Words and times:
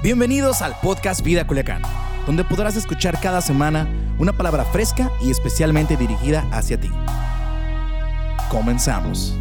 Bienvenidos 0.00 0.62
al 0.62 0.78
podcast 0.80 1.22
Vida 1.22 1.44
Culiacán, 1.44 1.82
donde 2.24 2.44
podrás 2.44 2.76
escuchar 2.76 3.18
cada 3.20 3.40
semana 3.40 3.88
una 4.20 4.32
palabra 4.32 4.64
fresca 4.64 5.10
y 5.20 5.32
especialmente 5.32 5.96
dirigida 5.96 6.46
hacia 6.52 6.78
ti. 6.78 6.88
Comenzamos. 8.48 9.34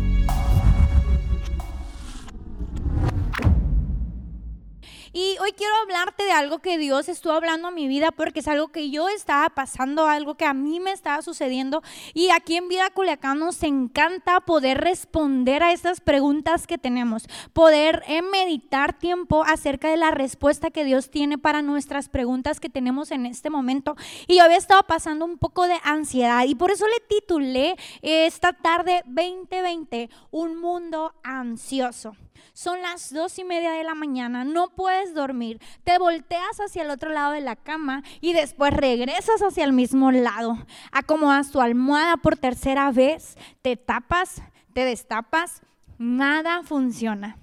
Quiero 5.58 5.76
hablarte 5.82 6.24
de 6.24 6.32
algo 6.32 6.60
que 6.60 6.78
Dios 6.78 7.10
estuvo 7.10 7.34
hablando 7.34 7.68
a 7.68 7.72
mi 7.72 7.88
vida 7.88 8.12
porque 8.12 8.40
es 8.40 8.48
algo 8.48 8.70
que 8.70 8.92
yo 8.92 9.10
estaba 9.10 9.50
pasando, 9.50 10.08
algo 10.08 10.36
que 10.36 10.46
a 10.46 10.54
mí 10.54 10.80
me 10.80 10.92
estaba 10.92 11.22
sucediendo. 11.22 11.82
Y 12.14 12.30
aquí 12.30 12.56
en 12.56 12.70
Vida 12.70 12.90
Culiacán 12.92 13.40
nos 13.40 13.64
encanta 13.64 14.40
poder 14.42 14.78
responder 14.78 15.64
a 15.64 15.74
estas 15.74 16.00
preguntas 16.00 16.68
que 16.68 16.78
tenemos, 16.78 17.28
poder 17.54 18.04
eh, 18.08 18.22
meditar 18.22 18.98
tiempo 18.98 19.44
acerca 19.44 19.90
de 19.90 19.98
la 19.98 20.12
respuesta 20.12 20.70
que 20.70 20.86
Dios 20.86 21.10
tiene 21.10 21.38
para 21.38 21.62
nuestras 21.62 22.08
preguntas 22.08 22.60
que 22.60 22.70
tenemos 22.70 23.12
en 23.12 23.26
este 23.26 23.50
momento. 23.50 23.96
Y 24.28 24.38
yo 24.38 24.44
había 24.44 24.58
estado 24.58 24.84
pasando 24.84 25.26
un 25.26 25.40
poco 25.40 25.68
de 25.68 25.78
ansiedad 25.84 26.46
y 26.46 26.54
por 26.54 26.70
eso 26.70 26.86
le 26.86 27.00
titulé 27.08 27.76
esta 28.02 28.54
tarde 28.54 29.02
2020, 29.08 30.10
Un 30.30 30.62
mundo 30.62 31.14
ansioso. 31.24 32.16
Son 32.54 32.82
las 32.82 33.14
dos 33.14 33.38
y 33.40 33.44
media 33.44 33.72
de 33.72 33.84
la 33.84 33.96
mañana, 33.96 34.44
no 34.44 34.70
puedes 34.70 35.14
dormir, 35.14 35.62
te 35.84 35.98
volteas 35.98 36.60
hacia 36.60 36.84
el 36.84 36.90
otro 36.90 37.10
lado 37.12 37.34
de 37.34 37.42
la 37.42 37.56
cama 37.56 38.04
y 38.22 38.34
después 38.34 38.74
regresas 38.74 39.42
hacia 39.42 39.64
el 39.64 39.74
mismo 39.74 40.12
lado. 40.12 40.58
Acomodas 40.92 41.52
tu 41.52 41.62
almohada 41.62 42.18
por 42.18 42.38
tercera 42.38 42.92
vez, 42.92 43.38
te 43.62 43.78
tapas, 43.78 44.42
te 44.74 44.86
destapas, 44.86 45.62
nada 45.98 46.64
funciona. 46.64 47.38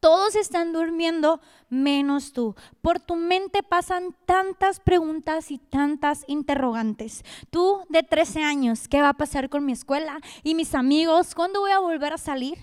Todos 0.00 0.36
están 0.36 0.72
durmiendo 0.72 1.40
menos 1.68 2.32
tú. 2.32 2.54
Por 2.80 3.00
tu 3.00 3.16
mente 3.16 3.62
pasan 3.62 4.14
tantas 4.24 4.78
preguntas 4.78 5.50
y 5.50 5.58
tantas 5.58 6.24
interrogantes. 6.28 7.24
Tú 7.50 7.80
de 7.88 8.02
13 8.02 8.42
años, 8.42 8.88
¿qué 8.88 9.00
va 9.00 9.10
a 9.10 9.14
pasar 9.14 9.48
con 9.48 9.64
mi 9.64 9.72
escuela 9.72 10.20
y 10.42 10.54
mis 10.54 10.74
amigos? 10.74 11.34
¿Cuándo 11.34 11.60
voy 11.60 11.72
a 11.72 11.80
volver 11.80 12.12
a 12.12 12.18
salir? 12.18 12.58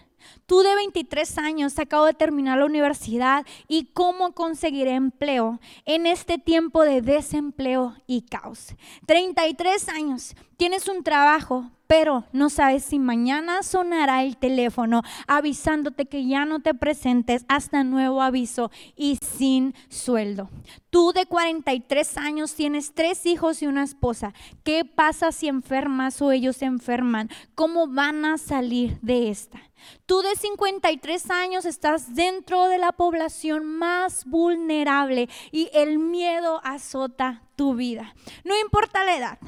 Tú 0.45 0.59
de 0.61 0.75
23 0.75 1.37
años, 1.37 1.79
acabo 1.79 2.05
de 2.05 2.13
terminar 2.13 2.59
la 2.59 2.65
universidad 2.65 3.45
y 3.67 3.85
cómo 3.93 4.33
conseguiré 4.33 4.91
empleo 4.91 5.59
en 5.85 6.05
este 6.05 6.37
tiempo 6.37 6.83
de 6.83 7.01
desempleo 7.01 7.95
y 8.07 8.23
caos. 8.23 8.75
33 9.05 9.89
años, 9.89 10.35
tienes 10.63 10.87
un 10.87 11.03
trabajo, 11.03 11.69
pero 11.87 12.23
no 12.31 12.49
sabes 12.49 12.85
si 12.85 12.97
mañana 12.97 13.63
sonará 13.63 14.23
el 14.23 14.37
teléfono 14.37 15.01
avisándote 15.27 16.05
que 16.05 16.25
ya 16.25 16.45
no 16.45 16.61
te 16.61 16.73
presentes 16.73 17.43
hasta 17.49 17.83
nuevo 17.83 18.21
aviso 18.21 18.71
y 18.95 19.17
sin 19.17 19.75
sueldo. 19.89 20.49
Tú 20.89 21.11
de 21.11 21.25
43 21.25 22.17
años 22.17 22.55
tienes 22.55 22.93
tres 22.93 23.25
hijos 23.25 23.61
y 23.61 23.67
una 23.67 23.83
esposa. 23.83 24.33
¿Qué 24.63 24.85
pasa 24.85 25.33
si 25.33 25.49
enfermas 25.49 26.21
o 26.21 26.31
ellos 26.31 26.55
se 26.55 26.63
enferman? 26.63 27.29
¿Cómo 27.55 27.87
van 27.87 28.23
a 28.23 28.37
salir 28.37 28.97
de 29.01 29.31
esta? 29.31 29.59
Tú 30.05 30.21
de 30.21 30.33
53 30.37 31.29
años 31.29 31.65
estás 31.65 32.15
dentro 32.15 32.69
de 32.69 32.77
la 32.77 32.93
población 32.93 33.65
más 33.65 34.23
vulnerable 34.23 35.27
y 35.51 35.69
el 35.73 35.99
miedo 35.99 36.61
azota 36.63 37.41
tu 37.55 37.75
vida. 37.75 38.15
No 38.43 38.57
importa 38.59 39.03
la 39.03 39.15
edad, 39.15 39.39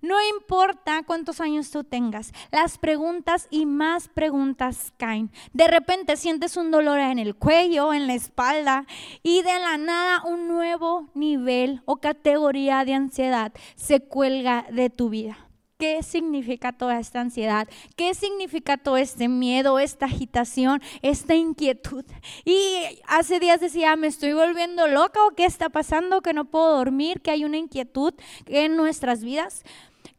no 0.00 0.16
importa 0.34 1.02
cuántos 1.04 1.40
años 1.40 1.70
tú 1.70 1.84
tengas, 1.84 2.32
las 2.50 2.78
preguntas 2.78 3.46
y 3.50 3.66
más 3.66 4.08
preguntas 4.08 4.92
caen. 4.96 5.30
De 5.52 5.68
repente 5.68 6.16
sientes 6.16 6.56
un 6.56 6.70
dolor 6.70 6.98
en 6.98 7.18
el 7.18 7.36
cuello, 7.36 7.94
en 7.94 8.06
la 8.06 8.14
espalda 8.14 8.86
y 9.22 9.42
de 9.42 9.58
la 9.58 9.78
nada 9.78 10.22
un 10.24 10.48
nuevo 10.48 11.10
nivel 11.14 11.82
o 11.84 11.96
categoría 11.96 12.84
de 12.84 12.94
ansiedad 12.94 13.52
se 13.76 14.00
cuelga 14.00 14.66
de 14.70 14.90
tu 14.90 15.08
vida. 15.08 15.51
¿Qué 15.82 16.04
significa 16.04 16.72
toda 16.72 17.00
esta 17.00 17.20
ansiedad? 17.20 17.66
¿Qué 17.96 18.14
significa 18.14 18.76
todo 18.76 18.96
este 18.96 19.26
miedo, 19.26 19.80
esta 19.80 20.06
agitación, 20.06 20.80
esta 21.02 21.34
inquietud? 21.34 22.04
Y 22.44 23.00
hace 23.08 23.40
días 23.40 23.58
decía, 23.58 23.96
me 23.96 24.06
estoy 24.06 24.32
volviendo 24.32 24.86
loca 24.86 25.18
o 25.26 25.32
qué 25.34 25.44
está 25.44 25.70
pasando, 25.70 26.22
que 26.22 26.34
no 26.34 26.44
puedo 26.44 26.76
dormir, 26.76 27.20
que 27.20 27.32
hay 27.32 27.44
una 27.44 27.56
inquietud 27.56 28.14
en 28.46 28.76
nuestras 28.76 29.24
vidas. 29.24 29.64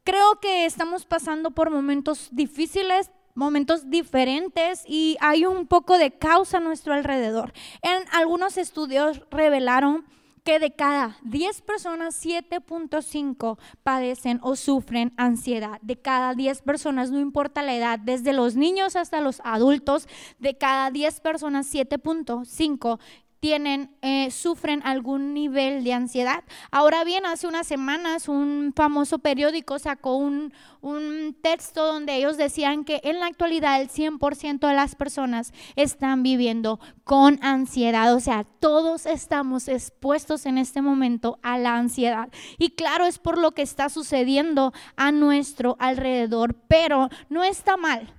Creo 0.03 0.37
que 0.41 0.65
estamos 0.65 1.05
pasando 1.05 1.51
por 1.51 1.69
momentos 1.69 2.27
difíciles, 2.33 3.09
momentos 3.33 3.89
diferentes 3.89 4.83
y 4.85 5.15
hay 5.21 5.45
un 5.45 5.65
poco 5.65 5.97
de 5.97 6.11
causa 6.11 6.57
a 6.57 6.59
nuestro 6.59 6.93
alrededor. 6.93 7.53
En 7.81 8.03
algunos 8.11 8.57
estudios 8.57 9.21
revelaron 9.31 10.03
que 10.43 10.59
de 10.59 10.71
cada 10.71 11.17
10 11.23 11.61
personas, 11.61 12.23
7.5 12.23 13.57
padecen 13.83 14.39
o 14.43 14.55
sufren 14.55 15.13
ansiedad. 15.17 15.79
De 15.81 15.95
cada 15.95 16.33
10 16.33 16.61
personas, 16.61 17.11
no 17.11 17.19
importa 17.19 17.63
la 17.63 17.75
edad, 17.75 17.99
desde 17.99 18.33
los 18.33 18.55
niños 18.55 18.95
hasta 18.95 19.21
los 19.21 19.41
adultos, 19.45 20.07
de 20.39 20.57
cada 20.57 20.91
10 20.91 21.21
personas, 21.21 21.73
7.5 21.73 22.99
tienen, 23.43 23.89
eh, 24.01 24.31
sufren 24.31 24.81
algún 24.85 25.33
nivel 25.33 25.83
de 25.83 25.91
ansiedad. 25.91 26.45
Ahora 26.71 27.03
bien, 27.03 27.25
hace 27.25 27.45
unas 27.45 27.67
semanas 27.67 28.29
un 28.29 28.71
famoso 28.73 29.19
periódico 29.19 29.79
sacó 29.79 30.15
un, 30.15 30.53
un 30.79 31.35
texto 31.41 31.85
donde 31.85 32.15
ellos 32.15 32.37
decían 32.37 32.85
que 32.85 33.01
en 33.03 33.19
la 33.19 33.25
actualidad 33.25 33.81
el 33.81 33.89
100% 33.89 34.65
de 34.65 34.73
las 34.73 34.95
personas 34.95 35.51
están 35.75 36.23
viviendo 36.23 36.79
con 37.03 37.37
ansiedad. 37.43 38.15
O 38.15 38.21
sea, 38.21 38.45
todos 38.45 39.05
estamos 39.05 39.67
expuestos 39.67 40.45
en 40.45 40.57
este 40.57 40.81
momento 40.81 41.37
a 41.43 41.57
la 41.57 41.75
ansiedad. 41.75 42.29
Y 42.57 42.69
claro, 42.69 43.05
es 43.05 43.19
por 43.19 43.37
lo 43.37 43.51
que 43.51 43.63
está 43.63 43.89
sucediendo 43.89 44.71
a 44.95 45.11
nuestro 45.11 45.75
alrededor, 45.79 46.55
pero 46.69 47.09
no 47.27 47.43
está 47.43 47.75
mal 47.75 48.13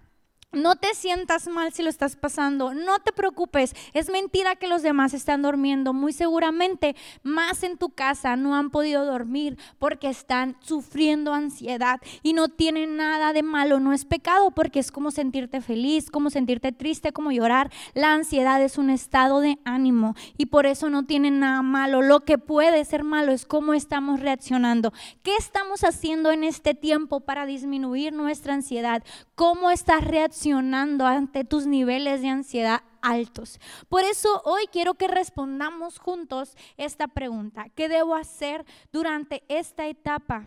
no 0.54 0.76
te 0.76 0.94
sientas 0.94 1.48
mal 1.48 1.72
si 1.72 1.82
lo 1.82 1.90
estás 1.90 2.16
pasando, 2.16 2.74
no 2.74 2.98
te 3.00 3.12
preocupes, 3.12 3.74
es 3.92 4.10
mentira 4.10 4.56
que 4.56 4.68
los 4.68 4.82
demás 4.82 5.14
están 5.14 5.42
durmiendo, 5.42 5.92
muy 5.92 6.12
seguramente 6.12 6.96
más 7.22 7.62
en 7.62 7.76
tu 7.76 7.90
casa 7.90 8.36
no 8.36 8.54
han 8.54 8.70
podido 8.70 9.04
dormir 9.04 9.58
porque 9.78 10.08
están 10.08 10.56
sufriendo 10.60 11.32
ansiedad 11.32 12.00
y 12.22 12.32
no 12.32 12.48
tienen 12.48 12.96
nada 12.96 13.32
de 13.32 13.42
malo, 13.42 13.80
no 13.80 13.92
es 13.92 14.04
pecado 14.04 14.50
porque 14.50 14.80
es 14.80 14.90
como 14.90 15.10
sentirte 15.10 15.60
feliz, 15.60 16.10
como 16.10 16.30
sentirte 16.30 16.72
triste, 16.72 17.12
como 17.12 17.32
llorar. 17.32 17.70
La 17.94 18.12
ansiedad 18.12 18.62
es 18.62 18.78
un 18.78 18.90
estado 18.90 19.40
de 19.40 19.58
ánimo 19.64 20.14
y 20.36 20.46
por 20.46 20.66
eso 20.66 20.90
no 20.90 21.04
tiene 21.04 21.30
nada 21.30 21.62
malo. 21.62 22.02
Lo 22.02 22.20
que 22.20 22.38
puede 22.38 22.84
ser 22.84 23.04
malo 23.04 23.32
es 23.32 23.46
cómo 23.46 23.74
estamos 23.74 24.20
reaccionando. 24.20 24.92
¿Qué 25.22 25.34
estamos 25.36 25.84
haciendo 25.84 26.30
en 26.30 26.44
este 26.44 26.74
tiempo 26.74 27.20
para 27.20 27.46
disminuir 27.46 28.12
nuestra 28.12 28.54
ansiedad? 28.54 29.02
¿Cómo 29.34 29.70
estás 29.70 30.04
reaccionando? 30.04 30.43
Ante 30.52 31.44
tus 31.44 31.66
niveles 31.66 32.20
de 32.20 32.28
ansiedad 32.28 32.82
altos. 33.00 33.58
Por 33.88 34.02
eso 34.04 34.42
hoy 34.44 34.64
quiero 34.70 34.94
que 34.94 35.08
respondamos 35.08 35.98
juntos 35.98 36.56
esta 36.76 37.08
pregunta. 37.08 37.66
¿Qué 37.74 37.88
debo 37.88 38.14
hacer 38.14 38.64
durante 38.92 39.42
esta 39.48 39.86
etapa? 39.86 40.46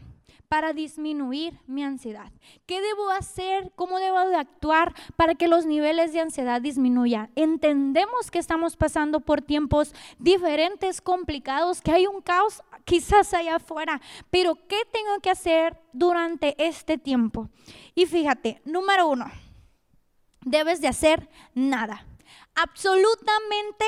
para 0.50 0.72
disminuir 0.72 1.60
mi 1.68 1.84
ansiedad? 1.84 2.32
¿Qué 2.66 2.80
debo 2.80 3.10
hacer? 3.10 3.70
¿Cómo 3.76 4.00
debo 4.00 4.20
de 4.30 4.38
actuar 4.38 4.96
para 5.18 5.36
que 5.36 5.50
los 5.50 5.66
niveles 5.66 6.14
de 6.14 6.22
ansiedad 6.22 6.62
disminuyan? 6.62 7.30
Entendemos 7.36 8.32
que 8.32 8.40
estamos 8.40 8.78
pasando 8.78 9.20
por 9.20 9.42
tiempos 9.42 9.94
diferentes, 10.20 11.02
complicados, 11.02 11.82
que 11.82 11.92
hay 11.92 12.08
un 12.08 12.22
caos 12.22 12.62
quizás 12.86 13.34
allá 13.34 13.58
afuera, 13.58 14.00
pero 14.30 14.56
¿qué 14.56 14.78
tengo 14.94 15.20
que 15.22 15.32
hacer 15.32 15.78
durante 15.92 16.56
este 16.66 16.98
tiempo? 16.98 17.50
Y 17.94 18.06
fíjate, 18.06 18.62
número 18.64 19.10
uno, 19.10 19.26
debes 20.50 20.82
de 20.82 20.88
hacer 20.88 21.30
nada. 21.54 22.06
Absolutamente 22.56 23.86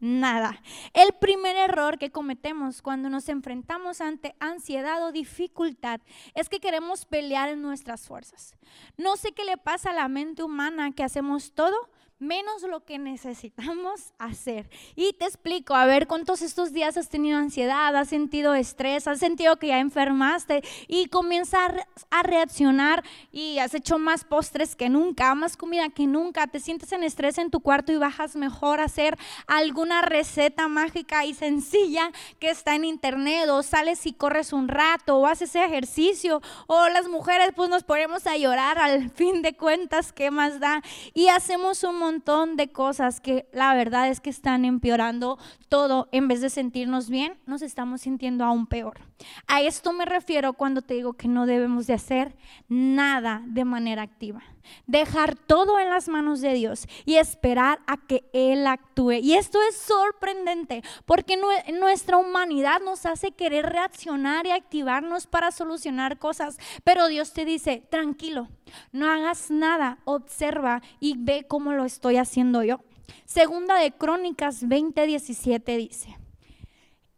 nada. 0.00 0.60
El 0.92 1.12
primer 1.12 1.56
error 1.56 1.96
que 1.98 2.10
cometemos 2.10 2.82
cuando 2.82 3.08
nos 3.08 3.28
enfrentamos 3.28 4.00
ante 4.00 4.34
ansiedad 4.40 5.06
o 5.06 5.12
dificultad 5.12 6.00
es 6.34 6.48
que 6.48 6.58
queremos 6.58 7.06
pelear 7.06 7.48
en 7.48 7.62
nuestras 7.62 8.06
fuerzas. 8.06 8.56
No 8.96 9.16
sé 9.16 9.32
qué 9.32 9.44
le 9.44 9.56
pasa 9.56 9.90
a 9.90 9.94
la 9.94 10.08
mente 10.08 10.42
humana 10.42 10.90
que 10.90 11.04
hacemos 11.04 11.52
todo 11.52 11.76
menos 12.22 12.62
lo 12.62 12.84
que 12.84 12.98
necesitamos 12.98 14.14
hacer. 14.18 14.70
Y 14.94 15.12
te 15.14 15.26
explico, 15.26 15.74
a 15.74 15.84
ver, 15.86 16.06
¿cuántos 16.06 16.40
estos 16.40 16.72
días 16.72 16.96
has 16.96 17.08
tenido 17.08 17.36
ansiedad, 17.36 17.94
has 17.96 18.08
sentido 18.08 18.54
estrés, 18.54 19.08
has 19.08 19.18
sentido 19.18 19.56
que 19.56 19.68
ya 19.68 19.80
enfermaste 19.80 20.62
y 20.86 21.06
comienzas 21.06 21.72
a 22.10 22.22
reaccionar 22.22 23.02
y 23.32 23.58
has 23.58 23.74
hecho 23.74 23.98
más 23.98 24.24
postres 24.24 24.76
que 24.76 24.88
nunca, 24.88 25.34
más 25.34 25.56
comida 25.56 25.88
que 25.88 26.06
nunca, 26.06 26.46
te 26.46 26.60
sientes 26.60 26.92
en 26.92 27.02
estrés 27.02 27.38
en 27.38 27.50
tu 27.50 27.60
cuarto 27.60 27.92
y 27.92 27.96
bajas 27.96 28.36
mejor 28.36 28.80
a 28.80 28.84
hacer 28.84 29.18
alguna 29.48 30.02
receta 30.02 30.68
mágica 30.68 31.24
y 31.24 31.34
sencilla 31.34 32.12
que 32.38 32.50
está 32.50 32.76
en 32.76 32.84
internet 32.84 33.48
o 33.48 33.62
sales 33.62 34.06
y 34.06 34.12
corres 34.12 34.52
un 34.52 34.68
rato 34.68 35.16
o 35.16 35.26
haces 35.26 35.54
ejercicio 35.56 36.40
o 36.68 36.88
las 36.88 37.08
mujeres 37.08 37.50
pues 37.56 37.68
nos 37.68 37.82
ponemos 37.82 38.26
a 38.26 38.36
llorar 38.36 38.78
al 38.78 39.10
fin 39.10 39.42
de 39.42 39.56
cuentas, 39.56 40.12
¿qué 40.12 40.30
más 40.30 40.60
da? 40.60 40.82
Y 41.14 41.28
hacemos 41.28 41.82
un 41.82 41.98
montón 41.98 42.11
montón 42.12 42.56
de 42.56 42.70
cosas 42.70 43.20
que 43.20 43.48
la 43.52 43.74
verdad 43.74 44.08
es 44.08 44.20
que 44.20 44.30
están 44.30 44.64
empeorando 44.64 45.38
todo. 45.68 46.08
En 46.12 46.28
vez 46.28 46.40
de 46.40 46.50
sentirnos 46.50 47.08
bien, 47.08 47.38
nos 47.46 47.62
estamos 47.62 48.02
sintiendo 48.02 48.44
aún 48.44 48.66
peor. 48.66 49.00
A 49.46 49.62
esto 49.62 49.92
me 49.92 50.04
refiero 50.04 50.52
cuando 50.52 50.82
te 50.82 50.94
digo 50.94 51.14
que 51.14 51.28
no 51.28 51.46
debemos 51.46 51.86
de 51.86 51.94
hacer 51.94 52.36
nada 52.68 53.42
de 53.46 53.64
manera 53.64 54.02
activa. 54.02 54.42
Dejar 54.86 55.36
todo 55.36 55.78
en 55.78 55.90
las 55.90 56.08
manos 56.08 56.40
de 56.40 56.54
Dios 56.54 56.86
y 57.04 57.16
esperar 57.16 57.80
a 57.86 57.96
que 57.96 58.24
Él 58.32 58.66
actúe. 58.66 59.12
Y 59.22 59.34
esto 59.34 59.58
es 59.68 59.76
sorprendente 59.76 60.82
porque 61.04 61.38
nuestra 61.72 62.16
humanidad 62.16 62.80
nos 62.80 63.06
hace 63.06 63.32
querer 63.32 63.66
reaccionar 63.66 64.46
y 64.46 64.50
activarnos 64.50 65.26
para 65.26 65.50
solucionar 65.50 66.18
cosas. 66.18 66.58
Pero 66.84 67.08
Dios 67.08 67.32
te 67.32 67.44
dice, 67.44 67.82
tranquilo, 67.90 68.48
no 68.92 69.10
hagas 69.10 69.50
nada, 69.50 69.98
observa 70.04 70.82
y 71.00 71.16
ve 71.18 71.44
cómo 71.48 71.72
lo 71.72 71.84
estoy 71.84 72.16
haciendo 72.16 72.62
yo. 72.62 72.80
Segunda 73.24 73.76
de 73.76 73.92
Crónicas 73.92 74.62
20:17 74.62 75.76
dice, 75.76 76.16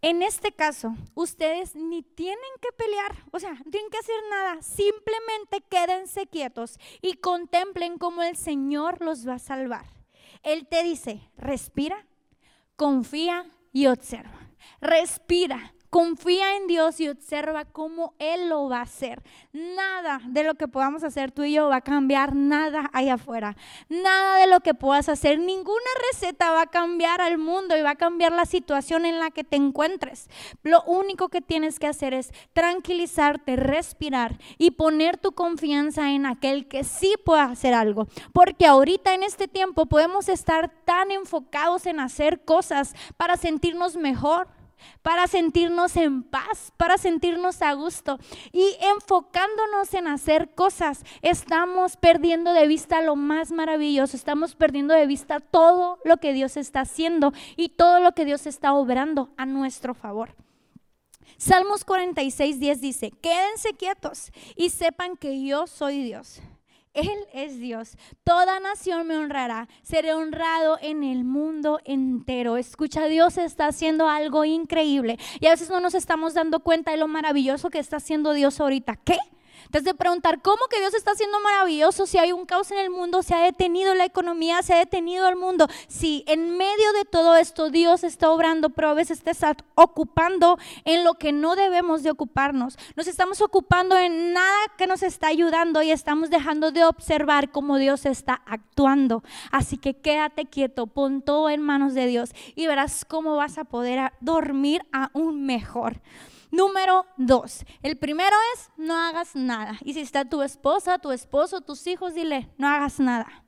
en 0.05 0.23
este 0.23 0.53
caso, 0.53 0.95
ustedes 1.15 1.75
ni 1.75 2.03
tienen 2.03 2.39
que 2.61 2.69
pelear, 2.77 3.25
o 3.33 3.41
sea, 3.41 3.55
no 3.55 3.71
tienen 3.71 3.89
que 3.89 3.97
hacer 3.97 4.15
nada, 4.29 4.61
simplemente 4.61 5.62
quédense 5.71 6.27
quietos 6.27 6.79
y 7.01 7.15
contemplen 7.15 7.97
cómo 7.97 8.23
el 8.23 8.37
Señor 8.37 9.01
los 9.01 9.27
va 9.27 9.37
a 9.37 9.39
salvar. 9.39 9.87
Él 10.43 10.67
te 10.69 10.83
dice, 10.83 11.31
respira, 11.39 12.06
confía 12.77 13.47
y 13.73 13.87
observa. 13.87 14.51
Respira, 14.83 15.75
Confía 15.94 16.56
en 16.56 16.67
Dios 16.67 16.99
y 16.99 17.08
observa 17.08 17.67
cómo 17.67 18.14
Él 18.19 18.49
lo 18.49 18.69
va 18.69 18.79
a 18.79 18.82
hacer. 18.82 19.23
Nada 19.52 20.20
de 20.26 20.43
lo 20.43 20.56
que 20.56 20.67
podamos 20.67 21.05
hacer 21.05 21.31
tú 21.31 21.44
y 21.44 21.52
yo 21.52 21.69
va 21.69 21.76
a 21.76 21.81
cambiar 21.82 22.35
nada 22.35 22.91
allá 22.93 23.14
afuera. 23.14 23.56
Nada 23.88 24.38
de 24.38 24.49
lo 24.49 24.58
que 24.58 24.75
puedas 24.75 25.08
hacer, 25.08 25.38
ninguna 25.38 25.79
receta 26.11 26.50
va 26.50 26.62
a 26.62 26.67
cambiar 26.67 27.20
al 27.20 27.38
mundo 27.38 27.76
y 27.76 27.82
va 27.82 27.91
a 27.91 27.94
cambiar 27.94 28.32
la 28.32 28.44
situación 28.44 29.06
en 29.06 29.20
la 29.20 29.31
que 29.31 29.44
te 29.44 29.55
encuentres. 29.55 30.29
Lo 30.64 30.82
único 30.82 31.29
que 31.29 31.41
tienes 31.41 31.79
que 31.79 31.87
hacer 31.87 32.12
es 32.12 32.32
tranquilizarte, 32.55 33.55
respirar 33.55 34.40
y 34.58 34.73
poner 34.73 35.17
tu 35.17 35.31
confianza 35.31 36.11
en 36.11 36.26
aquel 36.26 36.67
que 36.67 36.82
sí 36.82 37.14
puede 37.25 37.43
hacer 37.43 37.73
algo. 37.73 38.08
Porque 38.32 38.67
ahorita 38.67 39.14
en 39.14 39.23
este 39.23 39.47
tiempo 39.47 39.87
podemos 39.87 40.29
estar 40.29 40.73
tan 40.85 41.12
enfocados 41.12 41.87
en 41.87 42.00
hacer 42.00 42.44
cosas 42.44 42.97
para 43.17 43.37
sentirnos 43.37 43.94
mejor 43.94 44.49
para 45.03 45.27
sentirnos 45.27 45.97
en 45.97 46.23
paz, 46.23 46.73
para 46.77 46.99
sentirnos 46.99 47.63
a 47.63 47.73
gusto. 47.75 48.19
Y 48.53 48.77
enfocándonos 48.97 49.95
en 49.95 50.09
hacer 50.09 50.55
cosas, 50.55 51.05
estamos 51.23 51.97
perdiendo 51.97 52.53
de 52.53 52.67
vista 52.67 53.03
lo 53.03 53.17
más 53.17 53.53
maravilloso, 53.53 54.17
estamos 54.17 54.55
perdiendo 54.55 54.95
de 54.95 55.07
vista 55.07 55.41
todo 55.41 55.99
lo 56.05 56.19
que 56.19 56.33
Dios 56.33 56.57
está 56.57 56.81
haciendo 56.81 57.33
y 57.57 57.71
todo 57.71 58.01
lo 58.01 58.13
que 58.13 58.25
Dios 58.25 58.47
está 58.47 58.75
obrando 58.75 59.31
a 59.37 59.47
nuestro 59.47 59.95
favor. 59.95 60.35
Salmos 61.37 61.85
46, 61.85 62.61
10 62.61 62.81
dice, 62.81 63.11
quédense 63.11 63.75
quietos 63.75 64.31
y 64.57 64.71
sepan 64.71 65.17
que 65.17 65.45
yo 65.45 65.67
soy 65.67 66.03
Dios. 66.03 66.41
Él 66.94 67.26
es 67.32 67.58
Dios. 67.58 67.96
Toda 68.23 68.61
nación 68.61 69.06
me 69.06 69.17
honrará. 69.17 69.69
Seré 69.82 70.14
honrado 70.14 70.79
en 70.81 71.02
el 71.02 71.25
mundo 71.25 71.81
entero. 71.85 72.56
Escucha, 72.56 73.06
Dios 73.06 73.37
está 73.37 73.67
haciendo 73.67 74.08
algo 74.08 74.44
increíble. 74.44 75.19
Y 75.41 75.46
a 75.46 75.50
veces 75.50 75.70
no 75.70 75.81
nos 75.81 75.94
estamos 75.94 76.35
dando 76.35 76.61
cuenta 76.61 76.93
de 76.93 76.96
lo 76.96 77.08
maravilloso 77.08 77.69
que 77.69 77.81
está 77.81 77.96
haciendo 77.96 78.32
Dios 78.32 78.61
ahorita. 78.61 78.96
¿Qué? 78.96 79.19
Entonces 79.64 79.84
de 79.84 79.94
preguntar, 79.94 80.43
¿cómo 80.43 80.66
que 80.70 80.81
Dios 80.81 80.94
está 80.94 81.12
haciendo 81.12 81.40
maravilloso 81.40 82.06
si 82.06 82.19
hay 82.19 82.32
un 82.32 82.46
caos 82.46 82.70
en 82.70 82.78
el 82.78 82.90
mundo, 82.90 83.22
se 83.22 83.34
ha 83.34 83.40
detenido 83.40 83.94
la 83.94 84.05
economía, 84.05 84.62
se 84.62 84.75
ha 84.75 84.78
detenido 84.78 85.28
el 85.28 85.37
mundo? 85.37 85.69
Si 85.88 86.25
en 86.26 86.56
medio 86.56 86.93
de 86.99 87.05
todo 87.05 87.37
esto 87.37 87.70
Dios 87.70 88.05
está 88.05 88.31
obrando, 88.31 88.70
pero 88.70 88.88
a 88.88 88.94
veces 88.94 89.22
te 89.22 89.31
está 89.31 89.56
ocupando 89.75 90.58
en 90.84 91.05
lo 91.05 91.14
que 91.14 91.32
no 91.32 91.56
debemos 91.56 92.02
de 92.02 92.11
ocuparnos. 92.11 92.78
Nos 92.96 93.06
estamos 93.06 93.40
ocupando 93.40 93.96
en 93.96 94.32
nada 94.32 94.58
que 94.76 94.87
nos 94.87 95.02
está 95.02 95.28
ayudando 95.28 95.82
y 95.82 95.90
estamos 95.90 96.31
dejando 96.31 96.70
de 96.70 96.84
observar 96.84 97.50
cómo 97.50 97.78
Dios 97.78 98.06
está 98.06 98.43
actuando. 98.46 99.22
Así 99.50 99.76
que 99.76 99.94
quédate 99.94 100.46
quieto, 100.46 100.87
pon 100.87 101.22
todo 101.22 101.50
en 101.50 101.61
manos 101.61 101.94
de 101.94 102.06
Dios 102.06 102.31
y 102.55 102.66
verás 102.66 103.05
cómo 103.05 103.37
vas 103.37 103.58
a 103.58 103.64
poder 103.64 104.12
dormir 104.20 104.82
aún 104.93 105.44
mejor. 105.46 106.00
Número 106.55 107.05
dos, 107.17 107.65
el 107.83 107.99
primero 107.99 108.37
es 108.55 108.71
no 108.77 108.95
hagas 108.95 109.35
nada. 109.35 109.77
Y 109.83 109.95
si 109.95 110.01
está 110.03 110.25
tu 110.25 110.41
esposa, 110.41 111.01
tu 111.01 111.11
esposo, 111.11 111.62
tus 111.62 111.85
hijos, 111.89 112.15
dile, 112.15 112.49
no 112.59 112.69
hagas 112.69 113.01
nada. 113.01 113.43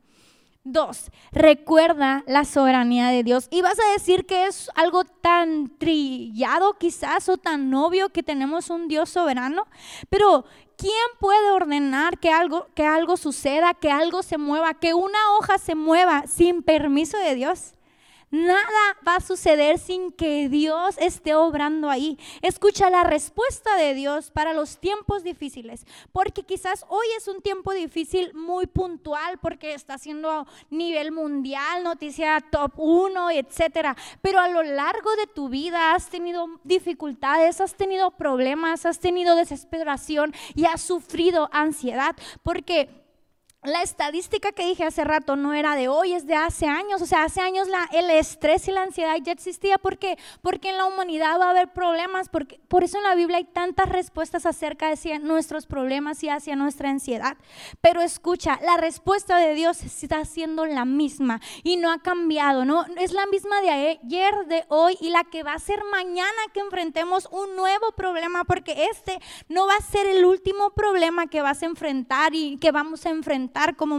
Dos, 0.64 1.12
recuerda 1.30 2.24
la 2.26 2.44
soberanía 2.44 3.06
de 3.10 3.22
Dios. 3.22 3.46
Y 3.52 3.62
vas 3.62 3.78
a 3.78 3.92
decir 3.92 4.26
que 4.26 4.46
es 4.46 4.68
algo 4.74 5.04
tan 5.04 5.68
trillado 5.78 6.78
quizás 6.78 7.28
o 7.28 7.36
tan 7.36 7.72
obvio 7.74 8.08
que 8.08 8.24
tenemos 8.24 8.70
un 8.70 8.88
Dios 8.88 9.08
soberano, 9.08 9.68
pero 10.10 10.44
¿quién 10.76 10.92
puede 11.20 11.52
ordenar 11.52 12.18
que 12.18 12.30
algo, 12.30 12.66
que 12.74 12.86
algo 12.86 13.16
suceda, 13.16 13.74
que 13.74 13.92
algo 13.92 14.24
se 14.24 14.36
mueva, 14.36 14.74
que 14.74 14.94
una 14.94 15.20
hoja 15.38 15.58
se 15.58 15.76
mueva 15.76 16.24
sin 16.26 16.64
permiso 16.64 17.16
de 17.18 17.36
Dios? 17.36 17.75
Nada 18.36 18.98
va 19.06 19.16
a 19.16 19.20
suceder 19.20 19.78
sin 19.78 20.12
que 20.12 20.50
Dios 20.50 20.96
esté 20.98 21.34
obrando 21.34 21.88
ahí. 21.88 22.18
Escucha 22.42 22.90
la 22.90 23.02
respuesta 23.02 23.76
de 23.76 23.94
Dios 23.94 24.30
para 24.30 24.52
los 24.52 24.76
tiempos 24.76 25.24
difíciles, 25.24 25.86
porque 26.12 26.42
quizás 26.42 26.84
hoy 26.90 27.06
es 27.16 27.28
un 27.28 27.40
tiempo 27.40 27.72
difícil 27.72 28.34
muy 28.34 28.66
puntual 28.66 29.38
porque 29.38 29.72
está 29.72 29.94
haciendo 29.94 30.46
nivel 30.68 31.12
mundial, 31.12 31.82
noticia 31.82 32.44
top 32.50 32.72
1, 32.76 33.30
etcétera, 33.30 33.96
pero 34.20 34.38
a 34.38 34.48
lo 34.48 34.62
largo 34.62 35.16
de 35.16 35.28
tu 35.28 35.48
vida 35.48 35.94
has 35.94 36.10
tenido 36.10 36.60
dificultades, 36.62 37.62
has 37.62 37.74
tenido 37.74 38.10
problemas, 38.10 38.84
has 38.84 39.00
tenido 39.00 39.34
desesperación 39.34 40.34
y 40.54 40.66
has 40.66 40.82
sufrido 40.82 41.48
ansiedad, 41.52 42.14
porque 42.42 43.05
la 43.66 43.82
estadística 43.82 44.52
que 44.52 44.66
dije 44.66 44.84
hace 44.84 45.04
rato 45.04 45.36
no 45.36 45.52
era 45.52 45.74
de 45.74 45.88
hoy, 45.88 46.12
es 46.12 46.26
de 46.26 46.34
hace 46.34 46.66
años. 46.66 47.02
O 47.02 47.06
sea, 47.06 47.24
hace 47.24 47.40
años 47.40 47.68
el 47.92 48.10
estrés 48.10 48.68
y 48.68 48.72
la 48.72 48.82
ansiedad 48.82 49.16
ya 49.22 49.32
existía. 49.32 49.78
¿Por 49.78 49.98
qué? 49.98 50.18
Porque 50.42 50.70
en 50.70 50.76
la 50.76 50.86
humanidad 50.86 51.38
va 51.40 51.46
a 51.46 51.50
haber 51.50 51.72
problemas. 51.72 52.28
Porque, 52.28 52.60
por 52.68 52.84
eso 52.84 52.98
en 52.98 53.04
la 53.04 53.14
Biblia 53.14 53.38
hay 53.38 53.44
tantas 53.44 53.88
respuestas 53.88 54.46
acerca 54.46 54.88
de 54.88 55.18
nuestros 55.18 55.66
problemas 55.66 56.22
y 56.22 56.28
hacia 56.28 56.56
nuestra 56.56 56.90
ansiedad. 56.90 57.36
Pero 57.80 58.00
escucha, 58.00 58.58
la 58.62 58.76
respuesta 58.76 59.38
de 59.38 59.54
Dios 59.54 59.82
está 59.82 60.24
siendo 60.24 60.64
la 60.64 60.84
misma 60.84 61.40
y 61.62 61.76
no 61.76 61.90
ha 61.90 61.98
cambiado. 61.98 62.64
¿no? 62.64 62.84
Es 62.98 63.12
la 63.12 63.26
misma 63.26 63.60
de 63.60 63.70
ayer, 63.70 64.46
de 64.46 64.64
hoy 64.68 64.96
y 65.00 65.10
la 65.10 65.24
que 65.24 65.42
va 65.42 65.54
a 65.54 65.58
ser 65.58 65.82
mañana 65.90 66.30
que 66.52 66.60
enfrentemos 66.60 67.28
un 67.30 67.56
nuevo 67.56 67.92
problema. 67.96 68.44
Porque 68.44 68.86
este 68.90 69.18
no 69.48 69.66
va 69.66 69.74
a 69.74 69.82
ser 69.82 70.06
el 70.06 70.24
último 70.24 70.70
problema 70.70 71.26
que 71.26 71.42
vas 71.42 71.62
a 71.62 71.66
enfrentar 71.66 72.34
y 72.34 72.58
que 72.58 72.70
vamos 72.70 73.06
a 73.06 73.10
enfrentar 73.10 73.55
como, 73.76 73.98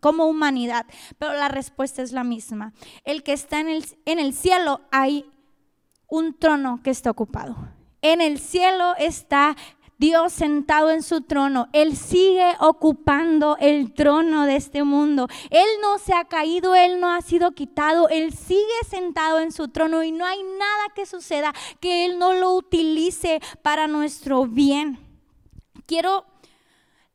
como 0.00 0.26
humanidad, 0.26 0.86
pero 1.18 1.34
la 1.34 1.48
respuesta 1.48 2.02
es 2.02 2.12
la 2.12 2.24
misma. 2.24 2.72
El 3.04 3.22
que 3.22 3.32
está 3.32 3.60
en 3.60 3.68
el, 3.68 3.84
en 4.04 4.18
el 4.18 4.32
cielo 4.32 4.80
hay 4.90 5.24
un 6.08 6.38
trono 6.38 6.80
que 6.82 6.90
está 6.90 7.10
ocupado. 7.10 7.56
En 8.00 8.20
el 8.20 8.38
cielo 8.38 8.94
está 8.98 9.56
Dios 9.98 10.32
sentado 10.32 10.90
en 10.90 11.02
su 11.02 11.22
trono. 11.22 11.68
Él 11.72 11.96
sigue 11.96 12.54
ocupando 12.60 13.56
el 13.58 13.92
trono 13.92 14.46
de 14.46 14.54
este 14.54 14.84
mundo. 14.84 15.26
Él 15.50 15.66
no 15.82 15.98
se 15.98 16.14
ha 16.14 16.24
caído, 16.24 16.76
Él 16.76 17.00
no 17.00 17.10
ha 17.10 17.20
sido 17.20 17.50
quitado. 17.52 18.08
Él 18.08 18.32
sigue 18.32 18.62
sentado 18.88 19.40
en 19.40 19.50
su 19.50 19.68
trono 19.68 20.04
y 20.04 20.12
no 20.12 20.24
hay 20.24 20.40
nada 20.42 20.94
que 20.94 21.04
suceda 21.04 21.52
que 21.80 22.04
Él 22.04 22.18
no 22.18 22.32
lo 22.32 22.54
utilice 22.54 23.40
para 23.62 23.88
nuestro 23.88 24.46
bien. 24.46 25.00
Quiero 25.86 26.24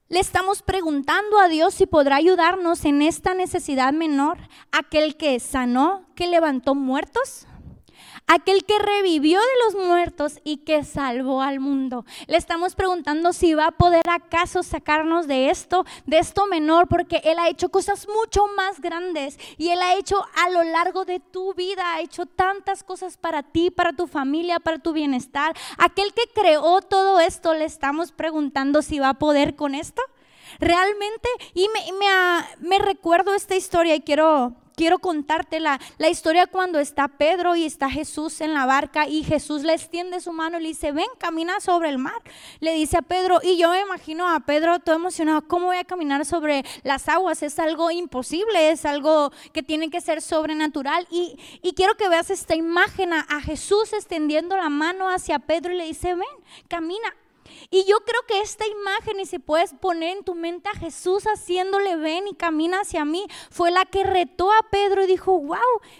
le 0.09 0.19
estamos 0.19 0.61
preguntando 0.61 1.39
a 1.39 1.47
Dios 1.47 1.73
si 1.73 1.85
podrá 1.85 2.17
ayudarnos 2.17 2.85
en 2.85 3.01
esta 3.01 3.33
necesidad 3.33 3.93
menor, 3.93 4.37
aquel 4.71 5.17
que 5.17 5.39
sanó, 5.39 6.05
que 6.15 6.27
levantó 6.27 6.75
muertos, 6.75 7.47
aquel 8.27 8.63
que 8.65 8.79
revivió 8.79 9.39
de 9.39 9.65
los 9.65 9.87
muertos 9.87 10.39
y 10.43 10.57
que 10.57 10.83
salvó 10.83 11.41
al 11.41 11.59
mundo. 11.59 12.05
Le 12.27 12.37
estamos 12.37 12.75
preguntando 12.75 13.33
si 13.33 13.53
va 13.53 13.67
a 13.67 13.71
poder 13.71 14.03
acaso 14.09 14.63
sacarnos 14.63 15.27
de 15.27 15.49
esto, 15.49 15.85
de 16.05 16.19
esto 16.19 16.45
menor, 16.47 16.87
porque 16.87 17.21
Él 17.23 17.37
ha 17.39 17.49
hecho 17.49 17.69
cosas 17.69 18.07
mucho 18.07 18.45
más 18.55 18.79
grandes 18.79 19.37
y 19.57 19.69
Él 19.69 19.81
ha 19.81 19.95
hecho 19.95 20.23
a 20.35 20.49
lo 20.49 20.63
largo 20.63 21.05
de 21.05 21.19
tu 21.19 21.53
vida, 21.53 21.93
ha 21.93 22.01
hecho 22.01 22.25
tantas 22.25 22.83
cosas 22.83 23.17
para 23.17 23.43
ti, 23.43 23.71
para 23.71 23.93
tu 23.93 24.07
familia, 24.07 24.59
para 24.59 24.79
tu 24.79 24.93
bienestar. 24.93 25.55
Aquel 25.77 26.13
que 26.13 26.23
creó 26.33 26.81
todo 26.81 27.19
esto, 27.19 27.53
le 27.53 27.65
estamos 27.65 28.11
preguntando 28.11 28.81
si 28.81 28.99
va 28.99 29.09
a 29.09 29.19
poder 29.19 29.55
con 29.55 29.75
esto. 29.75 30.01
Realmente, 30.59 31.29
y 31.53 31.67
me, 31.69 31.97
me, 31.97 32.07
me 32.67 32.79
recuerdo 32.79 33.33
esta 33.33 33.55
historia 33.55 33.95
y 33.95 34.01
quiero 34.01 34.53
quiero 34.75 34.99
contarte 34.99 35.59
la, 35.59 35.79
la 35.97 36.09
historia 36.09 36.47
cuando 36.47 36.79
está 36.79 37.07
Pedro 37.07 37.55
y 37.55 37.65
está 37.65 37.89
Jesús 37.89 38.41
en 38.41 38.53
la 38.53 38.65
barca 38.65 39.07
y 39.07 39.23
Jesús 39.23 39.63
le 39.63 39.73
extiende 39.73 40.19
su 40.19 40.31
mano 40.31 40.59
y 40.59 40.63
le 40.63 40.67
dice, 40.69 40.91
ven, 40.91 41.07
camina 41.17 41.59
sobre 41.59 41.89
el 41.89 41.97
mar. 41.97 42.21
Le 42.59 42.73
dice 42.73 42.97
a 42.97 43.01
Pedro, 43.01 43.39
y 43.43 43.57
yo 43.57 43.69
me 43.69 43.81
imagino 43.81 44.29
a 44.29 44.39
Pedro 44.41 44.79
todo 44.79 44.95
emocionado, 44.95 45.47
¿cómo 45.47 45.67
voy 45.67 45.77
a 45.77 45.83
caminar 45.83 46.25
sobre 46.25 46.63
las 46.83 47.07
aguas? 47.09 47.43
Es 47.43 47.59
algo 47.59 47.91
imposible, 47.91 48.71
es 48.71 48.85
algo 48.85 49.31
que 49.51 49.63
tiene 49.63 49.89
que 49.89 50.01
ser 50.01 50.21
sobrenatural. 50.21 51.07
Y, 51.09 51.37
y 51.61 51.73
quiero 51.73 51.95
que 51.95 52.09
veas 52.09 52.29
esta 52.29 52.55
imagen 52.55 53.13
a, 53.13 53.21
a 53.21 53.41
Jesús 53.41 53.93
extendiendo 53.93 54.57
la 54.57 54.69
mano 54.69 55.09
hacia 55.09 55.39
Pedro 55.39 55.73
y 55.73 55.77
le 55.77 55.85
dice, 55.85 56.15
ven, 56.15 56.23
camina. 56.67 57.13
Y 57.69 57.85
yo 57.85 57.97
creo 58.05 58.21
que 58.27 58.41
esta 58.41 58.65
imagen, 58.67 59.19
y 59.19 59.25
si 59.25 59.39
puedes 59.39 59.73
poner 59.73 60.17
en 60.17 60.23
tu 60.23 60.35
mente 60.35 60.69
a 60.69 60.77
Jesús 60.77 61.23
haciéndole 61.25 61.95
ven 61.95 62.27
y 62.27 62.35
camina 62.35 62.81
hacia 62.81 63.05
mí, 63.05 63.25
fue 63.49 63.71
la 63.71 63.85
que 63.85 64.03
retó 64.03 64.51
a 64.51 64.69
Pedro 64.69 65.03
y 65.03 65.07
dijo, 65.07 65.39
wow, 65.39 65.57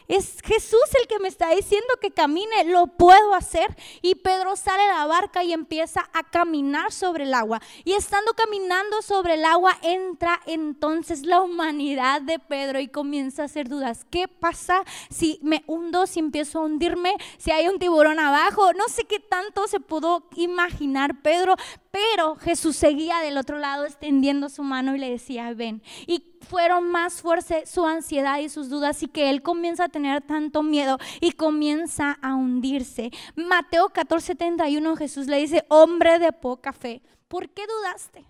es 0.07 0.38
Jesús 0.43 0.81
el 1.00 1.07
que 1.07 1.19
me 1.19 1.27
está 1.27 1.50
diciendo 1.50 1.88
que 2.01 2.12
camine, 2.12 2.65
lo 2.65 2.88
puedo 2.88 3.33
hacer. 3.33 3.75
Y 4.01 4.15
Pedro 4.15 4.55
sale 4.55 4.83
de 4.83 4.89
la 4.89 5.05
barca 5.05 5.43
y 5.43 5.53
empieza 5.53 6.10
a 6.13 6.24
caminar 6.24 6.91
sobre 6.91 7.24
el 7.24 7.33
agua. 7.33 7.62
Y 7.83 7.93
estando 7.93 8.33
caminando 8.33 9.01
sobre 9.01 9.36
el 9.36 9.45
agua, 9.45 9.77
entra 9.81 10.39
entonces 10.45 11.25
la 11.25 11.41
humanidad 11.41 12.22
de 12.22 12.39
Pedro 12.39 12.79
y 12.79 12.88
comienza 12.88 13.43
a 13.43 13.45
hacer 13.45 13.67
dudas. 13.69 14.05
¿Qué 14.10 14.27
pasa 14.27 14.83
si 15.10 15.39
me 15.41 15.63
hundo, 15.67 16.07
si 16.07 16.19
empiezo 16.19 16.60
a 16.60 16.63
hundirme, 16.63 17.15
si 17.38 17.51
hay 17.51 17.67
un 17.67 17.79
tiburón 17.79 18.19
abajo? 18.19 18.74
No 18.74 18.88
sé 18.88 19.03
qué 19.05 19.19
tanto 19.19 19.67
se 19.67 19.79
pudo 19.79 20.24
imaginar 20.36 21.22
Pedro 21.22 21.42
pero 21.91 22.35
Jesús 22.35 22.75
seguía 22.75 23.19
del 23.19 23.38
otro 23.38 23.59
lado 23.59 23.85
extendiendo 23.85 24.50
su 24.50 24.63
mano 24.63 24.95
y 24.95 25.00
le 25.00 25.09
decía, 25.09 25.53
ven. 25.53 25.81
Y 26.07 26.33
fueron 26.43 26.89
más 26.89 27.21
fuerte 27.21 27.65
su 27.65 27.85
ansiedad 27.85 28.39
y 28.39 28.50
sus 28.50 28.69
dudas 28.69 29.01
y 29.03 29.07
que 29.07 29.29
él 29.29 29.41
comienza 29.41 29.85
a 29.85 29.89
tener 29.89 30.21
tanto 30.21 30.63
miedo 30.63 30.97
y 31.21 31.31
comienza 31.31 32.17
a 32.21 32.35
hundirse. 32.35 33.12
Mateo 33.35 33.89
14:71 33.89 34.97
Jesús 34.97 35.27
le 35.27 35.38
dice, 35.38 35.65
hombre 35.69 36.19
de 36.19 36.31
poca 36.31 36.73
fe, 36.73 37.01
¿por 37.27 37.50
qué 37.50 37.63
dudaste? 37.65 38.25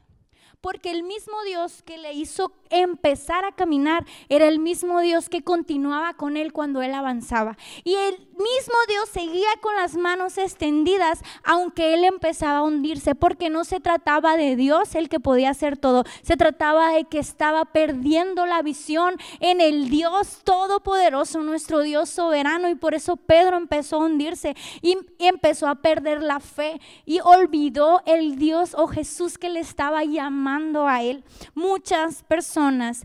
Porque 0.61 0.91
el 0.91 1.03
mismo 1.03 1.35
Dios 1.45 1.83
que 1.83 1.97
le 1.97 2.13
hizo 2.13 2.53
empezar 2.69 3.43
a 3.43 3.51
caminar 3.51 4.05
era 4.29 4.47
el 4.47 4.59
mismo 4.59 5.01
Dios 5.01 5.27
que 5.27 5.43
continuaba 5.43 6.13
con 6.13 6.37
él 6.37 6.53
cuando 6.53 6.81
él 6.81 6.93
avanzaba. 6.93 7.57
Y 7.83 7.95
el 7.95 8.29
mismo 8.43 8.75
Dios 8.87 9.09
seguía 9.09 9.49
con 9.61 9.75
las 9.75 9.95
manos 9.95 10.37
extendidas 10.37 11.21
aunque 11.43 11.93
él 11.93 12.03
empezaba 12.03 12.59
a 12.59 12.63
hundirse, 12.63 13.15
porque 13.15 13.49
no 13.49 13.63
se 13.63 13.79
trataba 13.79 14.37
de 14.37 14.55
Dios 14.55 14.95
el 14.95 15.09
que 15.09 15.19
podía 15.19 15.49
hacer 15.49 15.77
todo, 15.77 16.03
se 16.21 16.37
trataba 16.37 16.93
de 16.93 17.05
que 17.05 17.19
estaba 17.19 17.65
perdiendo 17.65 18.45
la 18.45 18.61
visión 18.61 19.15
en 19.39 19.61
el 19.61 19.89
Dios 19.89 20.41
todopoderoso, 20.43 21.41
nuestro 21.41 21.81
Dios 21.81 22.09
soberano, 22.09 22.69
y 22.69 22.75
por 22.75 22.93
eso 22.93 23.17
Pedro 23.17 23.57
empezó 23.57 23.97
a 23.97 24.05
hundirse 24.05 24.55
y 24.81 24.97
empezó 25.19 25.67
a 25.67 25.75
perder 25.75 26.21
la 26.21 26.39
fe 26.39 26.79
y 27.05 27.19
olvidó 27.21 28.01
el 28.05 28.37
Dios 28.37 28.75
o 28.75 28.87
Jesús 28.87 29.37
que 29.37 29.49
le 29.49 29.59
estaba 29.59 30.03
llamando 30.03 30.87
a 30.87 31.01
él. 31.03 31.23
Muchas 31.55 32.23
personas 32.23 33.03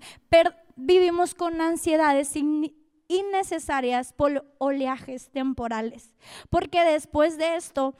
vivimos 0.76 1.34
con 1.34 1.60
ansiedades 1.60 2.36
innecesarias 3.08 4.12
por 4.12 4.44
oleajes 4.58 5.30
temporales. 5.30 6.14
Porque 6.50 6.84
después 6.84 7.38
de 7.38 7.56
esto 7.56 7.94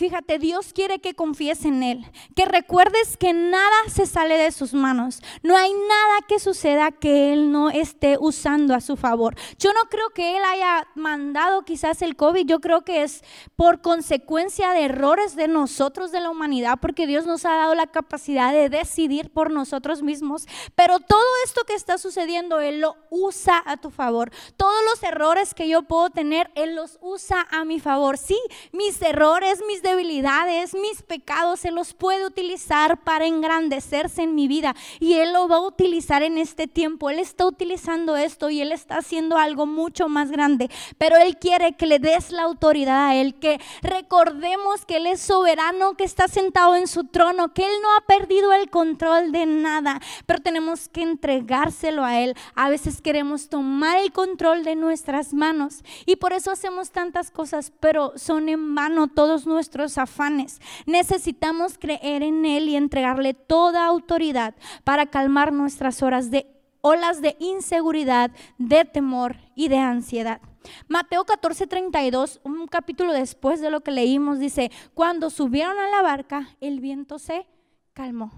Fíjate, 0.00 0.38
Dios 0.38 0.72
quiere 0.72 0.98
que 1.00 1.12
confíes 1.12 1.66
en 1.66 1.82
Él, 1.82 2.06
que 2.34 2.46
recuerdes 2.46 3.18
que 3.18 3.34
nada 3.34 3.76
se 3.86 4.06
sale 4.06 4.38
de 4.38 4.50
sus 4.50 4.72
manos. 4.72 5.20
No 5.42 5.54
hay 5.54 5.74
nada 5.74 6.26
que 6.26 6.38
suceda 6.38 6.90
que 6.90 7.34
Él 7.34 7.52
no 7.52 7.68
esté 7.68 8.16
usando 8.18 8.74
a 8.74 8.80
su 8.80 8.96
favor. 8.96 9.36
Yo 9.58 9.74
no 9.74 9.90
creo 9.90 10.08
que 10.14 10.38
Él 10.38 10.42
haya 10.42 10.88
mandado 10.94 11.66
quizás 11.66 12.00
el 12.00 12.16
COVID, 12.16 12.46
yo 12.46 12.60
creo 12.62 12.80
que 12.80 13.02
es 13.02 13.22
por 13.56 13.82
consecuencia 13.82 14.70
de 14.70 14.86
errores 14.86 15.36
de 15.36 15.48
nosotros, 15.48 16.12
de 16.12 16.20
la 16.20 16.30
humanidad, 16.30 16.78
porque 16.80 17.06
Dios 17.06 17.26
nos 17.26 17.44
ha 17.44 17.56
dado 17.56 17.74
la 17.74 17.88
capacidad 17.88 18.54
de 18.54 18.70
decidir 18.70 19.30
por 19.30 19.50
nosotros 19.50 20.02
mismos. 20.02 20.46
Pero 20.74 21.00
todo 21.00 21.20
esto 21.44 21.64
que 21.66 21.74
está 21.74 21.98
sucediendo, 21.98 22.60
Él 22.60 22.80
lo 22.80 22.96
usa 23.10 23.62
a 23.66 23.76
tu 23.76 23.90
favor. 23.90 24.32
Todos 24.56 24.82
los 24.88 25.02
errores 25.02 25.52
que 25.52 25.68
yo 25.68 25.82
puedo 25.82 26.08
tener, 26.08 26.50
Él 26.54 26.74
los 26.74 26.96
usa 27.02 27.46
a 27.50 27.66
mi 27.66 27.80
favor. 27.80 28.16
Sí, 28.16 28.40
mis 28.72 29.02
errores, 29.02 29.60
mis 29.68 29.82
debilidades, 29.90 30.74
mis 30.74 31.02
pecados, 31.02 31.60
se 31.60 31.70
los 31.70 31.94
puede 31.94 32.26
utilizar 32.26 33.02
para 33.02 33.26
engrandecerse 33.26 34.22
en 34.22 34.34
mi 34.34 34.48
vida. 34.48 34.74
Y 34.98 35.14
Él 35.14 35.32
lo 35.32 35.48
va 35.48 35.56
a 35.56 35.66
utilizar 35.66 36.22
en 36.22 36.38
este 36.38 36.66
tiempo. 36.66 37.10
Él 37.10 37.18
está 37.18 37.46
utilizando 37.46 38.16
esto 38.16 38.50
y 38.50 38.60
Él 38.60 38.72
está 38.72 38.98
haciendo 38.98 39.36
algo 39.36 39.66
mucho 39.66 40.08
más 40.08 40.30
grande. 40.30 40.70
Pero 40.98 41.16
Él 41.16 41.36
quiere 41.38 41.72
que 41.72 41.86
le 41.86 41.98
des 41.98 42.30
la 42.30 42.42
autoridad 42.42 43.08
a 43.08 43.14
Él, 43.14 43.34
que 43.34 43.60
recordemos 43.82 44.84
que 44.86 44.96
Él 44.96 45.06
es 45.06 45.20
soberano, 45.20 45.94
que 45.94 46.04
está 46.04 46.28
sentado 46.28 46.76
en 46.76 46.86
su 46.86 47.04
trono, 47.04 47.52
que 47.52 47.64
Él 47.64 47.72
no 47.82 47.88
ha 47.96 48.00
perdido 48.06 48.52
el 48.52 48.70
control 48.70 49.32
de 49.32 49.46
nada. 49.46 50.00
Pero 50.26 50.40
tenemos 50.40 50.88
que 50.88 51.02
entregárselo 51.02 52.04
a 52.04 52.20
Él. 52.20 52.36
A 52.54 52.68
veces 52.68 53.00
queremos 53.02 53.48
tomar 53.48 53.98
el 53.98 54.12
control 54.12 54.64
de 54.64 54.76
nuestras 54.76 55.34
manos 55.34 55.82
y 56.06 56.16
por 56.16 56.32
eso 56.32 56.50
hacemos 56.50 56.90
tantas 56.90 57.30
cosas, 57.30 57.72
pero 57.80 58.12
son 58.16 58.48
en 58.48 58.74
vano 58.74 59.08
todos 59.08 59.46
nuestros 59.46 59.79
afanes. 59.98 60.60
Necesitamos 60.86 61.78
creer 61.78 62.22
en 62.22 62.44
Él 62.44 62.68
y 62.68 62.76
entregarle 62.76 63.34
toda 63.34 63.86
autoridad 63.86 64.54
para 64.84 65.06
calmar 65.06 65.52
nuestras 65.52 66.02
horas 66.02 66.30
de 66.30 66.46
olas 66.82 67.20
de 67.20 67.36
inseguridad, 67.38 68.30
de 68.58 68.84
temor 68.84 69.36
y 69.54 69.68
de 69.68 69.78
ansiedad. 69.78 70.40
Mateo 70.88 71.24
14:32, 71.24 72.40
un 72.44 72.66
capítulo 72.66 73.12
después 73.12 73.60
de 73.60 73.70
lo 73.70 73.80
que 73.80 73.90
leímos, 73.90 74.38
dice, 74.38 74.70
cuando 74.94 75.30
subieron 75.30 75.78
a 75.78 75.88
la 75.88 76.02
barca, 76.02 76.56
el 76.60 76.80
viento 76.80 77.18
se 77.18 77.46
calmó. 77.92 78.30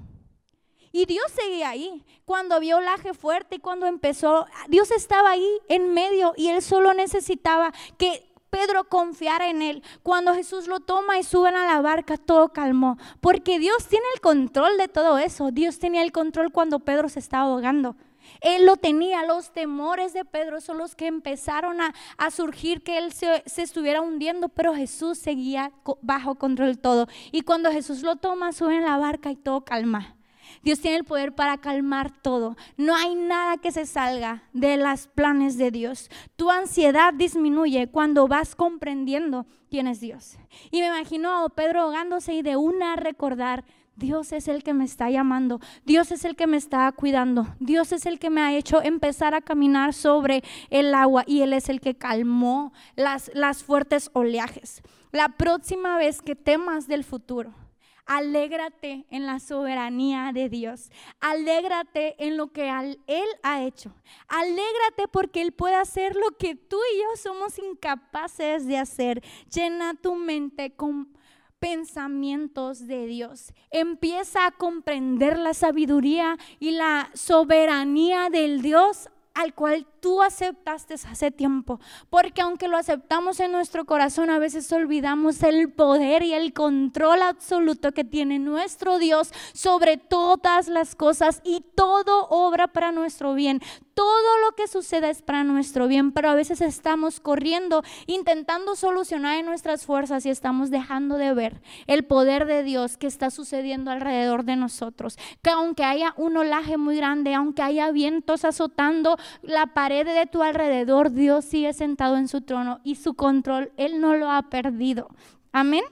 Y 0.92 1.06
Dios 1.06 1.24
seguía 1.32 1.70
ahí. 1.70 2.04
Cuando 2.26 2.60
vio 2.60 2.76
olaje 2.76 3.14
fuerte 3.14 3.56
y 3.56 3.58
cuando 3.60 3.86
empezó, 3.86 4.46
Dios 4.68 4.90
estaba 4.90 5.30
ahí 5.30 5.58
en 5.68 5.94
medio 5.94 6.34
y 6.36 6.48
él 6.48 6.60
solo 6.60 6.92
necesitaba 6.92 7.72
que 7.96 8.31
Pedro 8.52 8.84
confiara 8.84 9.48
en 9.48 9.62
él. 9.62 9.82
Cuando 10.02 10.34
Jesús 10.34 10.66
lo 10.66 10.80
toma 10.80 11.18
y 11.18 11.22
suben 11.22 11.56
a 11.56 11.64
la 11.64 11.80
barca, 11.80 12.18
todo 12.18 12.50
calmó. 12.50 12.98
Porque 13.22 13.58
Dios 13.58 13.88
tiene 13.88 14.04
el 14.14 14.20
control 14.20 14.76
de 14.76 14.88
todo 14.88 15.16
eso. 15.16 15.50
Dios 15.50 15.78
tenía 15.78 16.02
el 16.02 16.12
control 16.12 16.52
cuando 16.52 16.78
Pedro 16.80 17.08
se 17.08 17.18
estaba 17.18 17.44
ahogando. 17.44 17.96
Él 18.42 18.66
lo 18.66 18.76
tenía, 18.76 19.24
los 19.24 19.52
temores 19.52 20.12
de 20.12 20.26
Pedro 20.26 20.60
son 20.60 20.76
los 20.76 20.94
que 20.94 21.06
empezaron 21.06 21.78
a, 21.80 22.30
surgir, 22.30 22.82
que 22.82 22.98
él 22.98 23.12
se, 23.14 23.42
se, 23.46 23.62
estuviera 23.62 24.02
hundiendo, 24.02 24.50
pero 24.50 24.74
Jesús 24.74 25.16
seguía 25.16 25.72
bajo 26.02 26.34
control 26.34 26.78
todo. 26.78 27.08
Y 27.32 27.42
cuando 27.42 27.72
Jesús 27.72 28.02
lo 28.02 28.16
toma, 28.16 28.52
sube 28.52 28.76
en 28.76 28.84
la 28.84 28.98
barca 28.98 29.30
y 29.30 29.36
todo 29.36 29.64
calma. 29.64 30.14
Dios 30.62 30.80
tiene 30.80 30.98
el 30.98 31.04
poder 31.04 31.34
para 31.34 31.58
calmar 31.58 32.12
todo. 32.22 32.56
No 32.76 32.94
hay 32.94 33.14
nada 33.14 33.56
que 33.58 33.72
se 33.72 33.86
salga 33.86 34.44
de 34.52 34.76
los 34.76 35.08
planes 35.08 35.58
de 35.58 35.70
Dios. 35.70 36.10
Tu 36.36 36.50
ansiedad 36.50 37.12
disminuye 37.12 37.88
cuando 37.88 38.28
vas 38.28 38.54
comprendiendo 38.54 39.46
quién 39.70 39.86
es 39.86 40.00
Dios. 40.00 40.38
Y 40.70 40.80
me 40.80 40.86
imagino 40.86 41.44
a 41.44 41.48
Pedro 41.48 41.82
ahogándose 41.82 42.34
y 42.34 42.42
de 42.42 42.56
una 42.56 42.96
recordar, 42.96 43.64
Dios 43.96 44.32
es 44.32 44.48
el 44.48 44.62
que 44.62 44.72
me 44.72 44.84
está 44.84 45.10
llamando, 45.10 45.60
Dios 45.84 46.12
es 46.12 46.24
el 46.24 46.34
que 46.34 46.46
me 46.46 46.56
está 46.56 46.90
cuidando, 46.92 47.46
Dios 47.60 47.92
es 47.92 48.06
el 48.06 48.18
que 48.18 48.30
me 48.30 48.40
ha 48.40 48.56
hecho 48.56 48.82
empezar 48.82 49.34
a 49.34 49.42
caminar 49.42 49.92
sobre 49.92 50.42
el 50.70 50.94
agua 50.94 51.24
y 51.26 51.42
Él 51.42 51.52
es 51.52 51.68
el 51.68 51.80
que 51.80 51.94
calmó 51.94 52.72
las, 52.96 53.30
las 53.34 53.62
fuertes 53.62 54.10
oleajes. 54.14 54.82
La 55.10 55.28
próxima 55.28 55.98
vez 55.98 56.22
que 56.22 56.34
temas 56.34 56.88
del 56.88 57.04
futuro, 57.04 57.52
Alégrate 58.06 59.06
en 59.10 59.26
la 59.26 59.38
soberanía 59.38 60.32
de 60.34 60.48
Dios. 60.48 60.90
Alégrate 61.20 62.16
en 62.24 62.36
lo 62.36 62.52
que 62.52 62.68
Él 63.06 63.28
ha 63.42 63.62
hecho. 63.62 63.94
Alégrate 64.28 65.08
porque 65.10 65.40
Él 65.42 65.52
puede 65.52 65.76
hacer 65.76 66.16
lo 66.16 66.36
que 66.36 66.54
tú 66.54 66.78
y 66.94 66.98
yo 66.98 67.16
somos 67.16 67.58
incapaces 67.58 68.66
de 68.66 68.78
hacer. 68.78 69.22
Llena 69.52 69.94
tu 69.94 70.14
mente 70.16 70.74
con 70.74 71.16
pensamientos 71.62 72.88
de 72.88 73.06
Dios. 73.06 73.52
Empieza 73.70 74.46
a 74.46 74.50
comprender 74.50 75.38
la 75.38 75.54
sabiduría 75.54 76.36
y 76.58 76.72
la 76.72 77.08
soberanía 77.14 78.30
del 78.30 78.62
Dios 78.62 79.08
al 79.34 79.54
cual 79.54 79.86
tú 80.02 80.20
aceptaste 80.20 80.94
hace 80.94 81.30
tiempo. 81.30 81.80
Porque 82.10 82.42
aunque 82.42 82.68
lo 82.68 82.76
aceptamos 82.76 83.38
en 83.40 83.52
nuestro 83.52 83.86
corazón, 83.86 84.28
a 84.28 84.38
veces 84.38 84.70
olvidamos 84.72 85.42
el 85.44 85.72
poder 85.72 86.24
y 86.24 86.34
el 86.34 86.52
control 86.52 87.22
absoluto 87.22 87.92
que 87.92 88.04
tiene 88.04 88.40
nuestro 88.40 88.98
Dios 88.98 89.32
sobre 89.54 89.96
todas 89.96 90.66
las 90.66 90.96
cosas 90.96 91.40
y 91.44 91.64
todo 91.76 92.26
obra 92.28 92.66
para 92.68 92.90
nuestro 92.90 93.34
bien. 93.34 93.60
Todo 93.94 94.38
lo 94.44 94.56
que 94.56 94.68
suceda 94.68 95.10
es 95.10 95.20
para 95.20 95.44
nuestro 95.44 95.86
bien, 95.86 96.12
pero 96.12 96.30
a 96.30 96.34
veces 96.34 96.62
estamos 96.62 97.20
corriendo, 97.20 97.84
intentando 98.06 98.74
solucionar 98.74 99.36
en 99.36 99.46
nuestras 99.46 99.84
fuerzas 99.84 100.24
y 100.24 100.30
estamos 100.30 100.70
dejando 100.70 101.18
de 101.18 101.34
ver 101.34 101.60
el 101.86 102.04
poder 102.04 102.46
de 102.46 102.62
Dios 102.62 102.96
que 102.96 103.06
está 103.06 103.30
sucediendo 103.30 103.90
alrededor 103.90 104.44
de 104.44 104.56
nosotros. 104.56 105.18
Que 105.42 105.50
aunque 105.50 105.84
haya 105.84 106.14
un 106.16 106.38
olaje 106.38 106.78
muy 106.78 106.96
grande, 106.96 107.34
aunque 107.34 107.60
haya 107.60 107.90
vientos 107.92 108.46
azotando 108.46 109.18
la 109.42 109.66
pared 109.66 109.91
de 109.92 110.26
tu 110.26 110.42
alrededor, 110.42 111.12
Dios 111.12 111.44
sigue 111.44 111.72
sentado 111.72 112.16
en 112.16 112.28
su 112.28 112.40
trono 112.40 112.80
y 112.82 112.96
su 112.96 113.14
control, 113.14 113.72
Él 113.76 114.00
no 114.00 114.16
lo 114.16 114.30
ha 114.30 114.42
perdido. 114.48 115.08
Amén. 115.52 115.84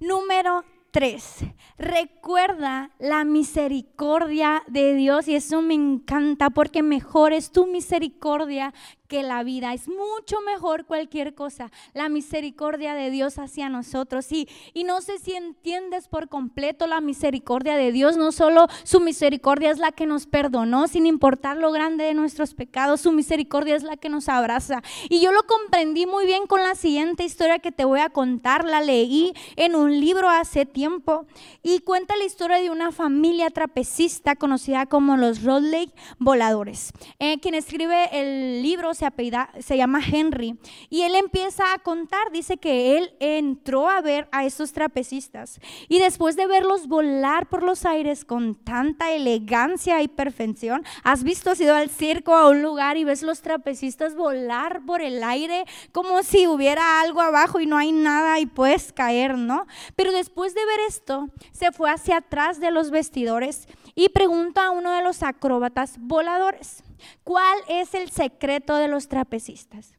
Número 0.00 0.64
3. 0.90 1.44
Recuerda 1.78 2.90
la 2.98 3.24
misericordia 3.24 4.62
de 4.68 4.94
Dios 4.94 5.28
y 5.28 5.34
eso 5.34 5.62
me 5.62 5.74
encanta 5.74 6.50
porque 6.50 6.82
mejor 6.82 7.32
es 7.32 7.50
tu 7.50 7.66
misericordia 7.66 8.72
que 9.08 9.22
la 9.22 9.42
vida. 9.42 9.72
Es 9.72 9.88
mucho 9.88 10.40
mejor 10.42 10.84
cualquier 10.84 11.34
cosa, 11.34 11.72
la 11.94 12.08
misericordia 12.08 12.94
de 12.94 13.10
Dios 13.10 13.38
hacia 13.38 13.68
nosotros. 13.68 14.30
Y, 14.30 14.48
y 14.74 14.84
no 14.84 15.00
sé 15.00 15.18
si 15.18 15.32
entiendes 15.32 16.08
por 16.08 16.28
completo 16.28 16.86
la 16.86 17.00
misericordia 17.00 17.76
de 17.76 17.90
Dios. 17.90 18.16
No 18.16 18.30
solo 18.30 18.66
su 18.84 19.00
misericordia 19.00 19.70
es 19.70 19.78
la 19.78 19.92
que 19.92 20.06
nos 20.06 20.26
perdonó, 20.26 20.86
sin 20.86 21.06
importar 21.06 21.56
lo 21.56 21.72
grande 21.72 22.04
de 22.04 22.14
nuestros 22.14 22.54
pecados, 22.54 23.00
su 23.00 23.12
misericordia 23.12 23.74
es 23.74 23.82
la 23.82 23.96
que 23.96 24.08
nos 24.08 24.28
abraza. 24.28 24.82
Y 25.08 25.20
yo 25.20 25.32
lo 25.32 25.42
comprendí 25.44 26.06
muy 26.06 26.26
bien 26.26 26.46
con 26.46 26.62
la 26.62 26.74
siguiente 26.74 27.24
historia 27.24 27.58
que 27.58 27.72
te 27.72 27.84
voy 27.84 28.00
a 28.00 28.10
contar. 28.10 28.64
La 28.64 28.80
leí 28.80 29.32
en 29.56 29.74
un 29.74 29.98
libro 30.00 30.28
hace 30.28 30.66
tiempo 30.66 31.26
y 31.62 31.80
cuenta 31.80 32.16
la 32.16 32.24
historia 32.24 32.58
de 32.58 32.70
una 32.70 32.92
familia 32.92 33.50
trapecista 33.50 34.36
conocida 34.36 34.86
como 34.86 35.16
los 35.16 35.42
Rodley 35.42 35.90
Voladores. 36.18 36.92
Eh, 37.18 37.38
quien 37.40 37.54
escribe 37.54 38.08
el 38.12 38.62
libro 38.62 38.94
se, 38.98 39.76
llama 39.76 40.00
Henry, 40.04 40.58
y 40.90 41.02
él 41.02 41.14
empieza 41.14 41.72
a 41.72 41.78
contar, 41.78 42.30
dice 42.32 42.56
que 42.56 42.98
él 42.98 43.12
entró 43.20 43.88
a 43.88 44.00
ver 44.00 44.28
a 44.32 44.44
esos 44.44 44.72
trapecistas 44.72 45.60
y 45.88 45.98
después 45.98 46.36
de 46.36 46.46
verlos 46.46 46.88
volar 46.88 47.48
por 47.48 47.62
los 47.62 47.84
aires 47.86 48.24
con 48.24 48.54
tanta 48.54 49.12
elegancia 49.12 50.02
y 50.02 50.08
perfección, 50.08 50.84
has 51.04 51.22
visto, 51.22 51.50
has 51.50 51.60
ido 51.60 51.74
al 51.74 51.90
circo, 51.90 52.34
a 52.34 52.48
un 52.48 52.62
lugar 52.62 52.96
y 52.96 53.04
ves 53.04 53.22
los 53.22 53.40
trapecistas 53.40 54.14
volar 54.14 54.82
por 54.84 55.00
el 55.00 55.22
aire 55.22 55.64
como 55.92 56.22
si 56.22 56.46
hubiera 56.46 57.00
algo 57.00 57.20
abajo 57.20 57.60
y 57.60 57.66
no 57.66 57.76
hay 57.76 57.92
nada 57.92 58.40
y 58.40 58.46
puedes 58.46 58.92
caer, 58.92 59.36
¿no? 59.36 59.66
Pero 59.96 60.12
después 60.12 60.54
de 60.54 60.64
ver 60.64 60.80
esto, 60.88 61.28
se 61.52 61.72
fue 61.72 61.90
hacia 61.90 62.18
atrás 62.18 62.60
de 62.60 62.70
los 62.70 62.90
vestidores 62.90 63.68
y 63.98 64.10
pregunta 64.10 64.66
a 64.66 64.70
uno 64.70 64.92
de 64.92 65.02
los 65.02 65.24
acróbatas 65.24 65.96
voladores. 65.98 66.84
¿Cuál 67.24 67.58
es 67.68 67.94
el 67.94 68.10
secreto 68.10 68.76
de 68.76 68.86
los 68.86 69.08
trapecistas? 69.08 69.92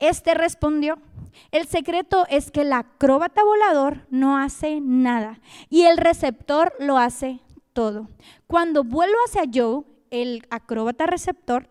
Este 0.00 0.34
respondió, 0.34 0.98
el 1.52 1.68
secreto 1.68 2.26
es 2.28 2.50
que 2.50 2.62
el 2.62 2.72
acróbata 2.72 3.44
volador 3.44 4.04
no 4.10 4.36
hace 4.36 4.80
nada 4.80 5.38
y 5.70 5.82
el 5.82 5.96
receptor 5.96 6.74
lo 6.80 6.98
hace 6.98 7.38
todo. 7.72 8.08
Cuando 8.48 8.82
vuelvo 8.82 9.16
hacia 9.26 9.44
Joe, 9.54 9.84
el 10.10 10.44
acróbata 10.50 11.06
receptor, 11.06 11.68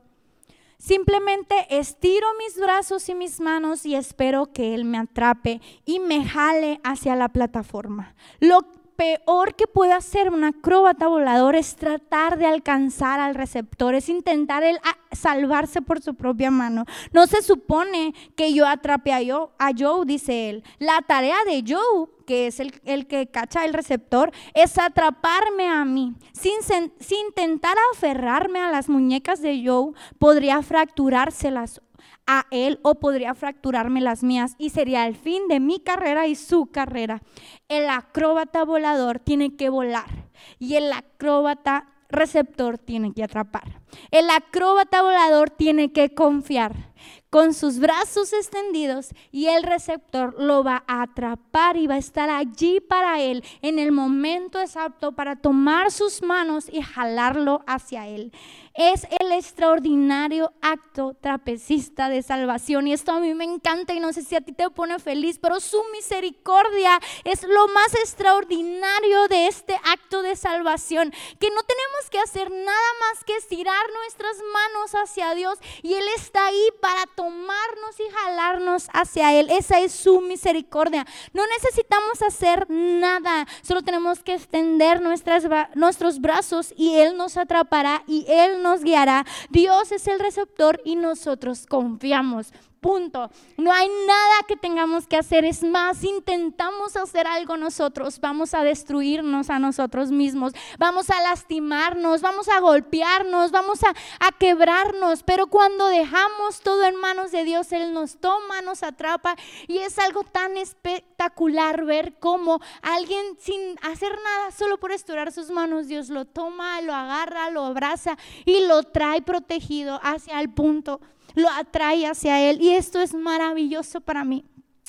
simplemente 0.77 1.55
estiro 1.69 2.25
mis 2.37 2.57
brazos 2.57 3.09
y 3.09 3.15
mis 3.15 3.41
manos 3.41 3.85
y 3.85 3.95
espero 3.95 4.45
que 4.53 4.75
él 4.75 4.85
me 4.85 4.97
atrape 4.97 5.59
y 5.83 5.99
me 5.99 6.23
jale 6.23 6.79
hacia 6.85 7.17
la 7.17 7.27
plataforma. 7.27 8.15
Lo 8.39 8.61
peor 8.95 9.55
que 9.55 9.67
puede 9.67 9.93
hacer 9.93 10.29
un 10.29 10.43
acróbata 10.43 11.07
volador 11.07 11.55
es 11.55 11.75
tratar 11.75 12.37
de 12.37 12.45
alcanzar 12.45 13.19
al 13.19 13.35
receptor, 13.35 13.95
es 13.95 14.09
intentar 14.09 14.63
el 14.63 14.79
salvarse 15.11 15.81
por 15.81 16.01
su 16.01 16.15
propia 16.15 16.51
mano. 16.51 16.85
No 17.11 17.27
se 17.27 17.41
supone 17.41 18.13
que 18.35 18.53
yo 18.53 18.67
atrape 18.67 19.13
a 19.13 19.19
Joe, 19.19 19.49
a 19.57 19.71
Joe 19.77 20.05
dice 20.05 20.49
él. 20.49 20.63
La 20.79 21.01
tarea 21.01 21.37
de 21.45 21.63
Joe 21.65 22.09
que 22.25 22.47
es 22.47 22.59
el, 22.59 22.73
el, 22.85 23.07
que 23.07 23.27
cacha 23.27 23.65
el 23.65 23.73
receptor, 23.73 24.31
es 24.53 24.77
atraparme 24.77 25.67
a 25.67 25.85
mí. 25.85 26.15
Sin, 26.33 26.53
sin, 26.63 26.91
intentar 27.27 27.77
aferrarme 27.93 28.59
a 28.59 28.71
las 28.71 28.89
muñecas 28.89 29.41
de 29.41 29.63
Joe, 29.65 29.93
podría 30.17 30.61
fracturárselas 30.61 31.81
a 32.27 32.45
él 32.51 32.79
o 32.83 32.95
podría 32.95 33.35
fracturarme 33.35 34.01
las 34.01 34.23
mías 34.23 34.55
y 34.57 34.69
sería 34.71 35.07
el 35.07 35.15
fin 35.15 35.47
de 35.47 35.59
mi 35.59 35.79
carrera 35.79 36.27
y 36.27 36.35
su 36.35 36.67
carrera. 36.67 37.21
El 37.67 37.89
acróbata 37.89 38.63
volador 38.63 39.19
tiene 39.19 39.55
que 39.55 39.69
volar 39.69 40.29
y 40.59 40.75
el 40.75 40.91
acróbata 40.91 41.87
receptor 42.09 42.77
tiene 42.77 43.13
que 43.13 43.23
atrapar. 43.23 43.81
El 44.11 44.29
acróbata 44.29 45.01
volador 45.01 45.49
tiene 45.49 45.91
que 45.91 46.13
confiar 46.13 46.93
con 47.29 47.53
sus 47.53 47.79
brazos 47.79 48.31
extendidos 48.33 49.09
y 49.31 49.47
el 49.47 49.63
receptor 49.63 50.35
lo 50.39 50.63
va 50.63 50.83
a 50.87 51.01
atrapar 51.01 51.75
y 51.75 51.87
va 51.87 51.95
a 51.95 51.97
estar 51.97 52.29
allí 52.29 52.79
para 52.79 53.21
él 53.21 53.43
en 53.61 53.79
el 53.79 53.91
momento 53.91 54.59
exacto 54.59 55.11
para 55.11 55.35
tomar 55.35 55.91
sus 55.91 56.21
manos 56.21 56.69
y 56.71 56.81
jalarlo 56.81 57.61
hacia 57.67 58.07
él. 58.07 58.31
Es 58.73 59.07
el 59.19 59.31
extraordinario 59.31 60.51
acto 60.61 61.15
trapecista 61.21 62.09
de 62.09 62.21
salvación 62.21 62.87
y 62.87 62.93
esto 62.93 63.13
a 63.13 63.19
mí 63.21 63.33
me 63.33 63.45
encanta 63.45 63.93
y 63.93 64.01
no 64.01 64.11
sé 64.11 64.21
si 64.21 64.35
a 64.35 64.41
ti 64.41 64.51
te 64.51 64.69
pone 64.69 64.99
feliz, 64.99 65.39
pero 65.39 65.61
su 65.61 65.81
misericordia 65.93 66.99
es 67.23 67.43
lo 67.43 67.67
más 67.69 67.93
extraordinario 67.95 69.29
de 69.29 69.47
este 69.47 69.75
acto 69.75 70.21
de 70.21 70.35
salvación, 70.35 71.11
que 71.39 71.49
no 71.49 71.61
tenemos 71.63 72.09
que 72.09 72.19
hacer 72.19 72.51
nada 72.51 72.89
más 72.99 73.23
que 73.23 73.37
estirar 73.37 73.85
nuestras 73.93 74.35
manos 74.53 74.91
hacia 74.91 75.33
Dios 75.35 75.57
y 75.81 75.93
Él 75.93 76.05
está 76.17 76.45
ahí 76.45 76.67
para 76.81 76.94
tomarnos 77.15 77.99
y 77.99 78.11
jalarnos 78.13 78.87
hacia 78.93 79.33
Él. 79.33 79.49
Esa 79.49 79.79
es 79.79 79.91
su 79.91 80.21
misericordia. 80.21 81.05
No 81.33 81.43
necesitamos 81.47 82.21
hacer 82.21 82.65
nada, 82.69 83.47
solo 83.61 83.81
tenemos 83.81 84.23
que 84.23 84.33
extender 84.35 85.01
nuestros 85.01 86.19
brazos 86.19 86.73
y 86.75 86.95
Él 86.95 87.17
nos 87.17 87.37
atrapará 87.37 88.03
y 88.07 88.25
Él 88.27 88.61
nos 88.63 88.83
guiará. 88.83 89.25
Dios 89.49 89.91
es 89.91 90.07
el 90.07 90.19
receptor 90.19 90.81
y 90.85 90.95
nosotros 90.95 91.65
confiamos. 91.67 92.53
Punto. 92.85 93.31
No 93.57 93.73
hay 93.73 93.89
nada 94.05 94.43
que 94.47 94.55
tengamos 94.55 95.07
que 95.07 95.17
hacer. 95.17 95.43
Es 95.43 95.63
más, 95.63 96.03
intentamos 96.03 96.95
hacer 96.95 97.25
algo 97.25 97.57
nosotros, 97.57 98.19
vamos 98.19 98.53
a 98.53 98.63
destruirnos 98.63 99.49
a 99.49 99.57
nosotros 99.57 100.11
mismos, 100.11 100.53
vamos 100.77 101.09
a 101.09 101.19
lastimarnos, 101.19 102.21
vamos 102.21 102.47
a 102.47 102.59
golpearnos, 102.59 103.49
vamos 103.49 103.79
a, 103.83 104.31
quebrarnos. 104.37 105.23
Pero 105.23 105.47
cuando 105.47 105.87
dejamos 105.87 106.61
todo 106.61 106.83
en 106.83 106.95
manos 106.97 107.31
de 107.31 107.43
Dios, 107.43 107.71
Él 107.71 107.91
nos 107.91 108.17
toma, 108.17 108.61
nos 108.61 108.83
atrapa. 108.83 109.35
Y 109.67 109.79
es 109.79 109.97
algo 109.97 110.23
tan 110.23 110.55
espectacular 110.55 111.85
ver 111.85 112.19
cómo 112.19 112.61
alguien 112.83 113.35
sin 113.39 113.79
hacer 113.81 114.11
nada, 114.11 114.51
solo 114.51 114.77
por 114.77 114.91
estirar 114.91 115.31
sus 115.31 115.49
manos, 115.49 115.87
Dios 115.87 116.09
lo 116.09 116.25
toma, 116.25 116.79
lo 116.81 116.93
agarra, 116.93 117.49
lo 117.49 117.65
abraza 117.65 118.15
y 118.45 118.67
lo 118.67 118.83
trae 118.83 119.23
protegido 119.23 119.99
hacia 120.03 120.39
el 120.39 120.51
punto 120.51 121.01
lo 121.35 121.49
atrae 121.49 122.07
hacia 122.07 122.41
Él. 122.49 122.61
Y 122.61 122.71
esto 122.71 122.99
es 122.99 123.13
maravilloso 123.13 124.01
para 124.01 124.23
mí. 124.23 124.45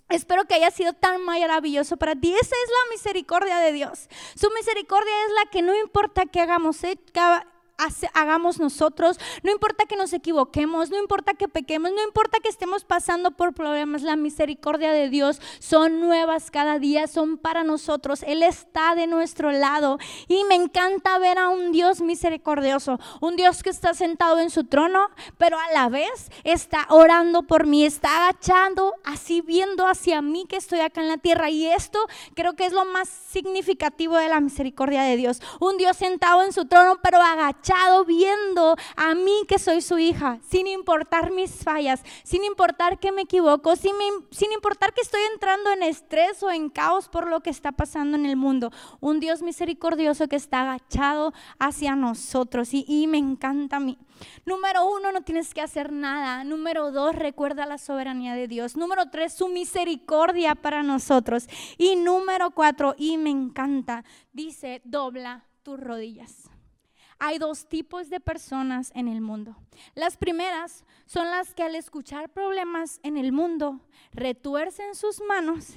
Espero 0.08 0.44
que 0.44 0.54
haya 0.54 0.70
sido 0.70 0.92
tan 0.92 1.22
maravilloso 1.22 1.96
para 1.96 2.14
ti. 2.14 2.32
Esa 2.32 2.40
es 2.40 2.70
la 2.70 2.94
misericordia 2.94 3.58
de 3.58 3.72
Dios. 3.72 4.08
Su 4.36 4.50
misericordia 4.52 5.12
es 5.26 5.32
la 5.44 5.50
que 5.50 5.62
no 5.62 5.76
importa 5.76 6.26
que 6.26 6.40
hagamos, 6.40 6.82
eh, 6.84 6.98
hagamos 8.14 8.58
nosotros, 8.58 9.18
no 9.42 9.50
importa 9.50 9.84
que 9.86 9.96
nos 9.96 10.12
equivoquemos, 10.12 10.90
no 10.90 10.98
importa 10.98 11.34
que 11.34 11.48
pequemos, 11.48 11.92
no 11.92 12.02
importa 12.02 12.38
que 12.40 12.48
estemos 12.48 12.84
pasando 12.84 13.32
por 13.32 13.52
problemas, 13.52 14.02
la 14.02 14.16
misericordia 14.16 14.92
de 14.92 15.08
Dios 15.08 15.40
son 15.58 16.00
nuevas 16.00 16.50
cada 16.50 16.78
día, 16.78 17.06
son 17.06 17.38
para 17.38 17.64
nosotros. 17.64 18.22
Él 18.22 18.42
está 18.42 18.94
de 18.94 19.06
nuestro 19.06 19.52
lado 19.52 19.98
y 20.28 20.44
me 20.44 20.54
encanta 20.54 21.18
ver 21.18 21.38
a 21.38 21.48
un 21.48 21.72
Dios 21.72 22.00
misericordioso, 22.00 22.98
un 23.20 23.36
Dios 23.36 23.62
que 23.62 23.70
está 23.70 23.94
sentado 23.94 24.38
en 24.38 24.50
su 24.50 24.64
trono, 24.64 25.08
pero 25.38 25.58
a 25.58 25.72
la 25.72 25.88
vez 25.88 26.30
está 26.44 26.86
orando 26.90 27.42
por 27.42 27.66
mí, 27.66 27.84
está 27.84 28.16
agachando, 28.28 28.94
así 29.04 29.42
viendo 29.42 29.86
hacia 29.86 30.22
mí 30.22 30.46
que 30.48 30.56
estoy 30.56 30.80
acá 30.80 31.02
en 31.02 31.08
la 31.08 31.18
tierra. 31.18 31.50
Y 31.50 31.66
esto 31.66 31.98
creo 32.34 32.54
que 32.54 32.66
es 32.66 32.72
lo 32.72 32.84
más 32.84 33.08
significativo 33.08 34.16
de 34.16 34.28
la 34.28 34.40
misericordia 34.40 35.02
de 35.02 35.16
Dios. 35.16 35.40
Un 35.60 35.76
Dios 35.76 35.96
sentado 35.96 36.42
en 36.42 36.52
su 36.52 36.66
trono, 36.66 36.98
pero 37.02 37.20
agachado 37.20 37.65
agachado 37.66 38.04
viendo 38.04 38.76
a 38.96 39.14
mí 39.14 39.42
que 39.48 39.58
soy 39.58 39.80
su 39.80 39.98
hija, 39.98 40.38
sin 40.48 40.66
importar 40.66 41.30
mis 41.30 41.64
fallas, 41.64 42.02
sin 42.22 42.44
importar 42.44 42.98
que 42.98 43.12
me 43.12 43.22
equivoco, 43.22 43.76
sin, 43.76 43.92
sin 44.30 44.52
importar 44.52 44.92
que 44.92 45.00
estoy 45.00 45.20
entrando 45.32 45.70
en 45.72 45.82
estrés 45.82 46.42
o 46.42 46.50
en 46.50 46.70
caos 46.70 47.08
por 47.08 47.28
lo 47.28 47.40
que 47.40 47.50
está 47.50 47.72
pasando 47.72 48.16
en 48.16 48.26
el 48.26 48.36
mundo. 48.36 48.70
Un 49.00 49.20
Dios 49.20 49.42
misericordioso 49.42 50.28
que 50.28 50.36
está 50.36 50.62
agachado 50.62 51.32
hacia 51.58 51.96
nosotros 51.96 52.72
y, 52.72 52.84
y 52.86 53.06
me 53.06 53.18
encanta 53.18 53.76
a 53.76 53.80
mí. 53.80 53.98
Número 54.44 54.86
uno, 54.86 55.12
no 55.12 55.22
tienes 55.22 55.52
que 55.52 55.60
hacer 55.60 55.92
nada. 55.92 56.44
Número 56.44 56.90
dos, 56.90 57.14
recuerda 57.14 57.66
la 57.66 57.78
soberanía 57.78 58.34
de 58.34 58.48
Dios. 58.48 58.76
Número 58.76 59.10
tres, 59.10 59.34
su 59.34 59.48
misericordia 59.48 60.54
para 60.54 60.82
nosotros. 60.82 61.48
Y 61.76 61.96
número 61.96 62.50
cuatro, 62.52 62.94
y 62.96 63.18
me 63.18 63.30
encanta, 63.30 64.04
dice, 64.32 64.80
dobla 64.84 65.44
tus 65.62 65.78
rodillas. 65.78 66.48
Hay 67.18 67.38
dos 67.38 67.66
tipos 67.66 68.10
de 68.10 68.20
personas 68.20 68.92
en 68.94 69.08
el 69.08 69.20
mundo. 69.20 69.56
Las 69.94 70.16
primeras 70.16 70.84
son 71.06 71.30
las 71.30 71.54
que 71.54 71.62
al 71.62 71.74
escuchar 71.74 72.28
problemas 72.30 73.00
en 73.02 73.16
el 73.16 73.32
mundo 73.32 73.80
retuercen 74.12 74.94
sus 74.94 75.20
manos 75.22 75.76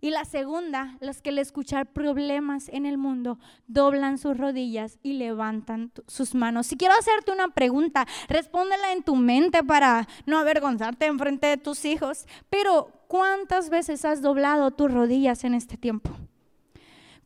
y 0.00 0.10
la 0.10 0.24
segunda, 0.24 0.96
los 1.00 1.20
que 1.20 1.30
al 1.30 1.38
escuchar 1.38 1.92
problemas 1.92 2.68
en 2.70 2.86
el 2.86 2.96
mundo 2.96 3.38
doblan 3.66 4.18
sus 4.18 4.36
rodillas 4.36 4.98
y 5.02 5.14
levantan 5.14 5.92
sus 6.06 6.34
manos. 6.34 6.68
Si 6.68 6.76
quiero 6.76 6.94
hacerte 6.98 7.32
una 7.32 7.48
pregunta, 7.48 8.06
respóndela 8.28 8.92
en 8.92 9.02
tu 9.02 9.16
mente 9.16 9.62
para 9.62 10.08
no 10.26 10.38
avergonzarte 10.38 11.06
en 11.06 11.18
frente 11.18 11.48
de 11.48 11.56
tus 11.58 11.84
hijos. 11.84 12.26
Pero, 12.48 12.90
¿cuántas 13.08 13.68
veces 13.68 14.04
has 14.04 14.22
doblado 14.22 14.70
tus 14.70 14.90
rodillas 14.90 15.44
en 15.44 15.54
este 15.54 15.76
tiempo? 15.76 16.10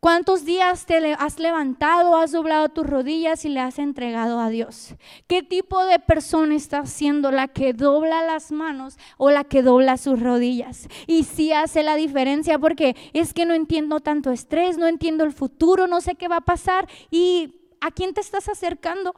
¿Cuántos 0.05 0.45
días 0.45 0.85
te 0.85 1.15
has 1.15 1.39
levantado, 1.39 2.19
has 2.19 2.33
doblado 2.33 2.69
tus 2.69 2.87
rodillas 2.87 3.47
y 3.47 3.49
le 3.49 3.61
has 3.61 3.79
entregado 3.79 4.39
a 4.39 4.51
Dios? 4.51 4.97
¿Qué 5.27 5.43
tipo 5.43 5.83
de 5.83 5.99
persona 5.99 6.55
estás 6.55 6.91
siendo 6.91 7.31
la 7.31 7.49
que 7.49 7.73
dobla 7.73 8.21
las 8.21 8.53
manos 8.53 8.99
o 9.17 9.31
la 9.31 9.45
que 9.45 9.63
dobla 9.63 9.97
sus 9.97 10.21
rodillas? 10.21 10.89
Y 11.07 11.25
sí 11.25 11.55
hace 11.55 11.83
la 11.83 11.97
diferencia 11.97 12.59
porque 12.59 12.95
es 13.15 13.33
que 13.33 13.47
no 13.47 13.55
entiendo 13.55 14.01
tanto 14.01 14.31
estrés, 14.31 14.77
no 14.77 14.89
entiendo 14.89 15.25
el 15.25 15.33
futuro, 15.33 15.87
no 15.87 16.03
sé 16.03 16.17
qué 16.17 16.29
va 16.29 16.37
a 16.37 16.41
pasar 16.43 16.87
y 17.11 17.63
¿a 17.81 17.91
quién 17.91 18.13
te 18.13 18.21
estás 18.21 18.51
acercando? 18.51 19.15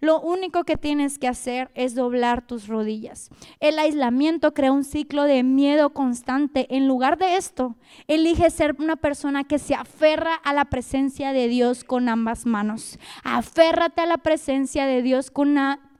Lo 0.00 0.20
único 0.20 0.64
que 0.64 0.76
tienes 0.76 1.18
que 1.18 1.28
hacer 1.28 1.70
es 1.74 1.94
doblar 1.94 2.46
tus 2.46 2.68
rodillas. 2.68 3.30
El 3.60 3.78
aislamiento 3.78 4.54
crea 4.54 4.72
un 4.72 4.84
ciclo 4.84 5.24
de 5.24 5.42
miedo 5.42 5.90
constante. 5.90 6.66
En 6.74 6.86
lugar 6.88 7.18
de 7.18 7.36
esto, 7.36 7.76
elige 8.06 8.50
ser 8.50 8.76
una 8.78 8.96
persona 8.96 9.44
que 9.44 9.58
se 9.58 9.74
aferra 9.74 10.34
a 10.34 10.52
la 10.52 10.66
presencia 10.66 11.32
de 11.32 11.48
Dios 11.48 11.84
con 11.84 12.08
ambas 12.08 12.46
manos. 12.46 12.98
Aférrate 13.24 14.02
a 14.02 14.06
la 14.06 14.18
presencia 14.18 14.86
de 14.86 15.02
Dios 15.02 15.30
con, 15.30 15.56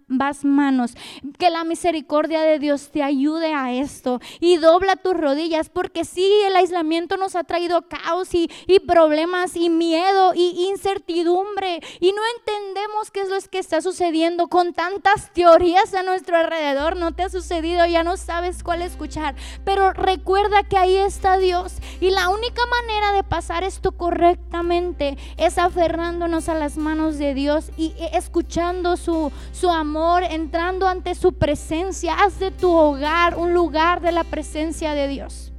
ambas 0.08 0.44
manos. 0.44 0.94
Que 1.38 1.50
la 1.50 1.64
misericordia 1.64 2.42
de 2.42 2.58
Dios 2.58 2.90
te 2.90 3.02
ayude 3.02 3.54
a 3.54 3.72
esto. 3.72 4.20
Y 4.40 4.56
dobla 4.56 4.96
tus 4.96 5.16
rodillas, 5.16 5.68
porque 5.68 6.04
sí, 6.04 6.30
el 6.46 6.56
aislamiento 6.56 7.16
nos 7.16 7.34
ha 7.34 7.44
traído 7.44 7.82
caos 7.82 8.34
y, 8.34 8.48
problemas 8.86 9.56
y 9.56 9.68
miedo 9.68 10.32
y 10.34 10.68
incertidumbre. 10.68 11.80
Y 12.00 12.12
no 12.12 12.22
entendemos 12.38 13.10
qué 13.10 13.22
es 13.22 13.28
lo 13.28 13.36
que 13.50 13.58
está 13.58 13.82
sucediendo 13.82 14.48
con 14.48 14.72
tantas 14.72 15.32
teorías 15.32 15.92
a 15.94 16.02
nuestro 16.02 16.36
alrededor. 16.36 16.96
No 16.96 17.12
te 17.12 17.24
ha 17.24 17.28
sucedido, 17.28 17.84
ya 17.86 18.02
no 18.02 18.16
sabes 18.16 18.62
cuál 18.62 18.82
escuchar. 18.82 19.34
Pero 19.64 19.92
recuerda 19.92 20.62
que 20.62 20.78
ahí 20.78 20.96
está 20.96 21.36
Dios. 21.36 21.74
Y 22.00 22.10
la 22.10 22.28
única 22.28 22.62
manera 22.66 23.12
de 23.12 23.24
pasar 23.24 23.64
esto 23.64 23.92
correctamente 23.92 25.18
es 25.36 25.58
aferrándonos 25.58 26.48
a 26.48 26.54
las 26.54 26.76
manos 26.76 27.18
de 27.18 27.34
Dios 27.34 27.70
y 27.76 27.92
escuchando 28.12 28.96
su, 28.96 29.32
su 29.52 29.70
amor 29.70 29.95
entrando 30.22 30.86
ante 30.86 31.14
su 31.14 31.32
presencia. 31.32 32.14
Haz 32.14 32.38
de 32.38 32.50
tu 32.50 32.72
hogar 32.72 33.36
un 33.36 33.54
lugar 33.54 34.00
de 34.00 34.12
la 34.12 34.24
presencia 34.24 34.94
de 34.94 35.08
Dios. 35.08 35.52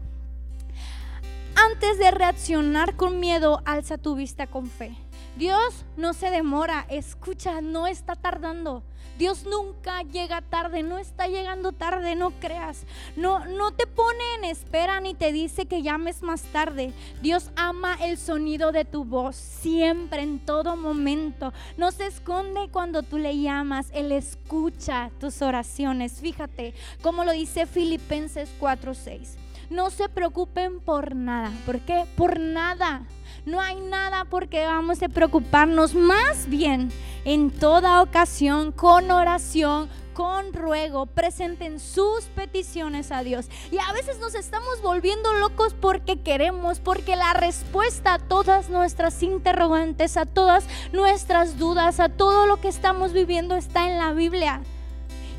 Antes 1.56 1.97
de 1.97 2.12
reaccionar 2.12 2.95
con 2.95 3.19
miedo, 3.19 3.62
alza 3.65 3.97
tu 3.97 4.15
vista 4.15 4.47
con 4.47 4.67
fe. 4.67 4.95
Dios 5.38 5.86
no 5.97 6.13
se 6.13 6.32
demora, 6.32 6.88
escucha, 6.89 7.62
no 7.62 7.86
está 7.86 8.15
tardando. 8.15 8.82
Dios 9.19 9.45
nunca 9.45 10.02
llega 10.02 10.41
tarde, 10.41 10.82
no 10.82 10.97
está 10.97 11.28
llegando 11.28 11.73
tarde, 11.73 12.15
no 12.15 12.32
creas. 12.39 12.86
No, 13.15 13.45
no 13.45 13.71
te 13.71 13.86
pone 13.86 14.17
en 14.38 14.45
espera 14.45 15.00
ni 15.00 15.13
te 15.13 15.32
dice 15.32 15.67
que 15.67 15.84
llames 15.84 16.23
más 16.23 16.41
tarde. 16.41 16.91
Dios 17.21 17.52
ama 17.56 17.97
el 18.02 18.17
sonido 18.17 18.71
de 18.71 18.86
tu 18.86 19.06
voz 19.06 19.36
siempre, 19.36 20.23
en 20.23 20.39
todo 20.39 20.76
momento. 20.76 21.54
No 21.78 21.91
se 21.91 22.08
esconde 22.08 22.69
cuando 22.71 23.04
tú 23.04 23.19
le 23.19 23.39
llamas, 23.39 23.89
Él 23.93 24.12
escucha 24.12 25.12
tus 25.19 25.43
oraciones. 25.43 26.13
Fíjate 26.19 26.73
cómo 27.04 27.26
lo 27.26 27.32
dice 27.32 27.67
Filipenses 27.67 28.50
4:6. 28.60 29.36
No 29.69 29.89
se 29.89 30.10
preocupen 30.10 30.80
por 30.80 31.15
nada. 31.15 31.52
¿Por 31.65 31.80
qué? 31.82 32.06
Por 32.15 32.39
nada. 32.39 33.06
No 33.48 33.62
hay 33.62 33.80
nada 33.80 34.26
por 34.26 34.50
qué 34.50 34.66
vamos 34.66 35.02
a 35.02 35.08
preocuparnos. 35.08 35.96
Más 35.96 36.50
bien, 36.50 36.92
en 37.24 37.50
toda 37.50 38.02
ocasión, 38.02 38.74
con 38.74 39.10
oración, 39.10 39.88
con 40.14 40.52
ruego, 40.52 41.06
presenten 41.06 41.80
sus 41.80 42.26
peticiones 42.36 43.10
a 43.10 43.24
Dios. 43.24 43.48
Y 43.72 43.78
a 43.78 43.94
veces 43.94 44.20
nos 44.20 44.36
estamos 44.36 44.82
volviendo 44.82 45.34
locos 45.34 45.74
porque 45.80 46.20
queremos, 46.20 46.82
porque 46.82 47.16
la 47.16 47.32
respuesta 47.36 48.16
a 48.16 48.20
todas 48.20 48.70
nuestras 48.70 49.24
interrogantes, 49.24 50.18
a 50.18 50.26
todas 50.26 50.66
nuestras 50.92 51.58
dudas, 51.58 52.02
a 52.02 52.10
todo 52.10 52.48
lo 52.48 52.60
que 52.60 52.68
estamos 52.68 53.14
viviendo 53.14 53.56
está 53.56 53.90
en 53.90 53.98
la 53.98 54.12
Biblia. 54.12 54.62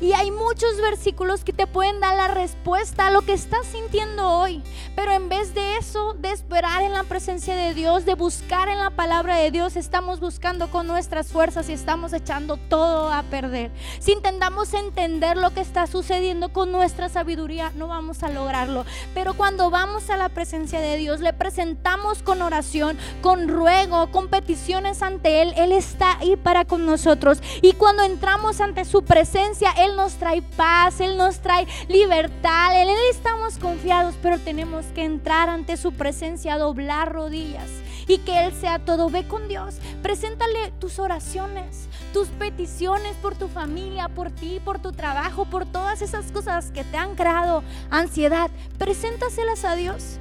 Y 0.01 0.13
hay 0.13 0.31
muchos 0.31 0.77
versículos 0.77 1.43
que 1.43 1.51
te 1.51 1.67
pueden 1.67 1.99
dar 1.99 2.15
la 2.15 2.29
respuesta 2.29 3.07
a 3.07 3.11
lo 3.11 3.21
que 3.21 3.33
estás 3.33 3.65
sintiendo 3.65 4.29
hoy. 4.29 4.63
Pero 4.95 5.11
en 5.11 5.27
vez 5.27 5.53
de 5.53 5.75
eso, 5.77 6.13
de 6.13 6.31
esperar 6.31 6.83
en 6.83 6.93
la 6.93 7.03
presencia 7.03 7.53
de 7.55 7.73
Dios, 7.73 8.05
de 8.05 8.15
buscar 8.15 8.69
en 8.69 8.79
la 8.79 8.91
palabra 8.91 9.35
de 9.37 9.51
Dios, 9.51 9.75
estamos 9.75 10.21
buscando 10.21 10.71
con 10.71 10.87
nuestras 10.87 11.27
fuerzas 11.27 11.67
y 11.69 11.73
estamos 11.73 12.13
echando 12.13 12.55
todo 12.55 13.11
a 13.11 13.23
perder. 13.23 13.71
Si 13.99 14.13
intentamos 14.13 14.73
entender 14.73 15.35
lo 15.35 15.53
que 15.53 15.61
está 15.61 15.85
sucediendo 15.85 16.53
con 16.53 16.71
nuestra 16.71 17.09
sabiduría, 17.09 17.71
no 17.75 17.87
vamos 17.87 18.23
a 18.23 18.29
lograrlo. 18.29 18.85
Pero 19.13 19.33
cuando 19.33 19.69
vamos 19.69 20.09
a 20.09 20.17
la 20.17 20.29
presencia 20.29 20.79
de 20.79 20.95
Dios, 20.95 21.19
le 21.19 21.33
presentamos 21.33 22.23
con 22.23 22.41
oración, 22.41 22.97
con 23.21 23.49
ruego, 23.49 24.11
con 24.11 24.29
peticiones 24.29 25.01
ante 25.01 25.41
Él, 25.41 25.53
Él 25.57 25.73
está 25.73 26.17
ahí 26.19 26.37
para 26.37 26.63
con 26.63 26.85
nosotros. 26.85 27.39
Y 27.61 27.73
cuando 27.73 28.03
entramos 28.03 28.61
ante 28.61 28.85
su 28.85 29.03
presencia, 29.03 29.71
Él 29.77 29.88
nos 29.95 30.13
trae 30.15 30.41
paz, 30.41 30.99
Él 30.99 31.17
nos 31.17 31.39
trae 31.39 31.67
libertad, 31.87 32.81
en 32.81 32.89
Él 32.89 32.97
estamos 33.11 33.57
confiados, 33.57 34.15
pero 34.21 34.39
tenemos 34.39 34.85
que 34.87 35.03
entrar 35.03 35.49
ante 35.49 35.77
su 35.77 35.93
presencia, 35.93 36.57
doblar 36.57 37.11
rodillas 37.11 37.69
y 38.07 38.17
que 38.19 38.45
Él 38.45 38.53
sea 38.53 38.79
todo. 38.79 39.09
Ve 39.09 39.27
con 39.27 39.47
Dios, 39.47 39.77
preséntale 40.01 40.71
tus 40.79 40.99
oraciones, 40.99 41.87
tus 42.13 42.27
peticiones 42.29 43.15
por 43.17 43.35
tu 43.35 43.47
familia, 43.47 44.09
por 44.09 44.31
ti, 44.31 44.59
por 44.63 44.79
tu 44.79 44.91
trabajo, 44.91 45.45
por 45.45 45.65
todas 45.65 46.01
esas 46.01 46.31
cosas 46.31 46.71
que 46.71 46.83
te 46.83 46.97
han 46.97 47.15
creado 47.15 47.63
ansiedad. 47.89 48.49
Preséntaselas 48.77 49.63
a 49.65 49.75
Dios 49.75 50.19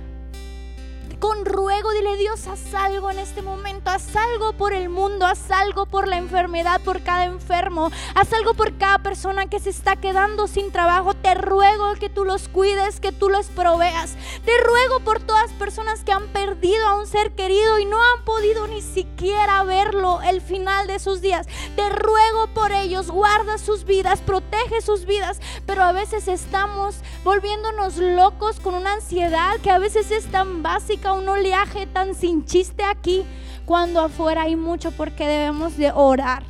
con 1.18 1.44
ruego, 1.44 1.90
dile 1.92 2.16
Dios, 2.16 2.46
haz 2.46 2.74
algo 2.74 3.11
en 3.11 3.18
este 3.18 3.42
momento, 3.42 3.90
haz 3.90 4.14
algo 4.14 4.52
por 4.52 4.72
el 4.72 4.88
mundo, 4.88 5.26
haz 5.26 5.50
algo 5.50 5.87
por 5.87 6.07
la 6.07 6.16
enfermedad, 6.16 6.81
por 6.83 7.02
cada 7.02 7.24
enfermo, 7.24 7.90
haz 8.14 8.33
algo 8.33 8.54
por 8.54 8.76
cada 8.78 8.98
persona 8.98 9.46
que 9.46 9.61
se 9.61 9.70
está 9.70 9.96
quedando 9.96 10.46
sin 10.46 10.70
trabajo. 10.70 11.14
Te 11.14 11.35
ruego 11.35 11.94
que 11.98 12.09
tú 12.09 12.24
los 12.24 12.48
cuides, 12.48 13.00
que 13.00 13.12
tú 13.12 13.28
los 13.28 13.46
proveas. 13.46 14.16
Te 14.44 14.52
ruego 14.64 15.00
por 15.00 15.20
todas 15.20 15.50
personas 15.52 16.04
que 16.04 16.12
han 16.12 16.28
perdido 16.28 16.87
a 16.87 16.94
un 16.94 17.07
ser 17.07 17.33
querido 17.33 17.78
y 17.78 17.85
no 17.85 17.96
han 17.96 18.24
podido 18.24 18.66
ni 18.66 18.83
siquiera 18.83 19.64
verlo 19.64 20.20
el 20.22 20.40
final 20.40 20.87
de 20.87 20.98
sus 20.98 21.20
días. 21.20 21.46
Te 21.76 21.88
ruego 21.88 22.48
por 22.54 22.72
ellos, 22.72 23.11
guarda 23.11 23.59
sus 23.59 23.85
vidas, 23.85 24.20
protege 24.20 24.81
sus 24.81 25.07
vidas, 25.07 25.40
pero 25.66 25.83
a 25.83 25.92
veces 25.92 26.28
estamos 26.28 26.96
volviéndonos 27.24 27.96
locos 27.96 28.61
con 28.61 28.74
una 28.74 28.94
ansiedad 28.94 29.59
que 29.62 29.70
a 29.70 29.78
veces 29.78 30.11
es 30.11 30.31
tan 30.31 30.62
básica 30.62 31.07
un 31.12 31.28
oleaje 31.28 31.86
tan 31.86 32.14
sin 32.14 32.44
chiste 32.44 32.82
aquí 32.84 33.24
cuando 33.64 34.00
afuera 34.00 34.42
hay 34.42 34.56
mucho 34.56 34.90
porque 34.92 35.26
debemos 35.26 35.76
de 35.76 35.92
orar. 35.92 36.42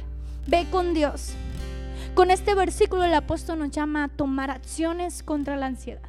Ve 0.46 0.66
con 0.70 0.94
Dios. 0.94 1.34
Con 2.14 2.30
este 2.30 2.54
versículo 2.54 3.04
el 3.04 3.14
apóstol 3.14 3.58
nos 3.58 3.70
llama 3.70 4.04
a 4.04 4.08
tomar 4.08 4.50
acciones 4.50 5.22
contra 5.22 5.56
la 5.56 5.66
ansiedad. 5.66 6.07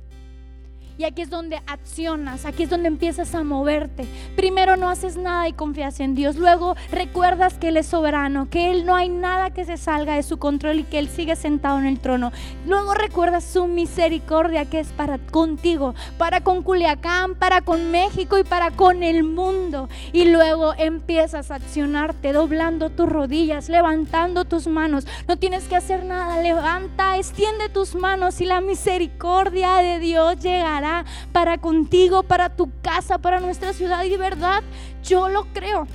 Y 0.99 1.05
aquí 1.05 1.21
es 1.21 1.29
donde 1.29 1.61
accionas, 1.65 2.43
aquí 2.43 2.63
es 2.63 2.69
donde 2.69 2.89
empiezas 2.89 3.33
a 3.33 3.45
moverte. 3.45 4.05
Primero 4.35 4.75
no 4.75 4.89
haces 4.89 5.15
nada 5.15 5.47
y 5.47 5.53
confías 5.53 6.01
en 6.01 6.13
Dios. 6.13 6.35
Luego 6.35 6.75
recuerdas 6.91 7.53
que 7.53 7.69
Él 7.69 7.77
es 7.77 7.85
soberano, 7.85 8.49
que 8.49 8.69
Él 8.69 8.85
no 8.85 8.97
hay 8.97 9.07
nada 9.07 9.51
que 9.51 9.63
se 9.63 9.77
salga 9.77 10.15
de 10.15 10.23
su 10.23 10.39
control 10.39 10.79
y 10.79 10.83
que 10.83 10.99
Él 10.99 11.07
sigue 11.07 11.37
sentado 11.37 11.79
en 11.79 11.85
el 11.85 12.01
trono. 12.01 12.33
Luego 12.67 12.95
recuerdas 12.95 13.45
su 13.45 13.67
misericordia 13.67 14.65
que 14.65 14.81
es 14.81 14.89
para 14.89 15.19
contigo, 15.19 15.95
para 16.17 16.41
con 16.41 16.63
Culiacán, 16.63 17.35
para 17.35 17.61
con 17.61 17.91
México 17.91 18.37
y 18.37 18.43
para 18.43 18.71
con 18.71 19.01
el 19.01 19.23
mundo. 19.23 19.87
Y 20.11 20.25
luego 20.25 20.73
empiezas 20.77 21.49
a 21.49 21.55
accionarte, 21.55 22.33
doblando 22.33 22.89
tus 22.89 23.07
rodillas, 23.07 23.69
levantando 23.69 24.43
tus 24.43 24.67
manos. 24.67 25.07
No 25.29 25.37
tienes 25.37 25.63
que 25.69 25.77
hacer 25.77 26.03
nada. 26.03 26.41
Levanta, 26.41 27.15
extiende 27.15 27.69
tus 27.69 27.95
manos 27.95 28.41
y 28.41 28.45
la 28.45 28.59
misericordia 28.59 29.77
de 29.77 29.99
Dios 29.99 30.37
llegará 30.39 30.88
para 31.31 31.57
contigo, 31.57 32.23
para 32.23 32.55
tu 32.55 32.71
casa, 32.81 33.17
para 33.17 33.39
nuestra 33.39 33.73
ciudad. 33.73 34.03
Y 34.03 34.17
verdad, 34.17 34.63
yo 35.03 35.29
lo 35.29 35.45
creo. 35.53 35.87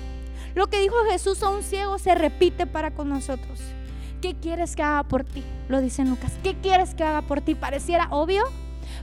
Lo 0.55 0.69
que 0.69 0.81
dijo 0.81 0.95
Jesús 1.11 1.43
a 1.43 1.49
un 1.49 1.63
ciego 1.63 1.99
se 1.99 2.15
repite 2.15 2.67
para 2.67 2.93
con 2.93 3.09
nosotros. 3.09 3.61
¿Qué 4.21 4.35
quieres 4.35 4.77
que 4.77 4.83
haga 4.83 5.03
por 5.03 5.25
ti? 5.25 5.43
Lo 5.69 5.81
dice 5.81 6.05
Lucas. 6.05 6.33
¿Qué 6.43 6.55
quieres 6.55 6.95
que 6.95 7.05
haga 7.05 7.23
por 7.23 7.41
ti? 7.41 7.55
Pareciera 7.55 8.09
obvio, 8.11 8.45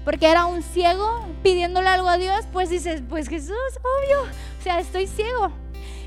porque 0.03 0.29
era 0.29 0.45
un 0.45 0.63
ciego 0.63 1.27
pidiéndole 1.43 1.87
algo 1.87 2.07
a 2.07 2.17
Dios, 2.17 2.45
pues 2.51 2.69
dices, 2.69 3.03
pues 3.07 3.27
Jesús, 3.27 3.55
obvio, 3.79 4.21
o 4.23 4.63
sea, 4.63 4.79
estoy 4.79 5.07
ciego. 5.07 5.51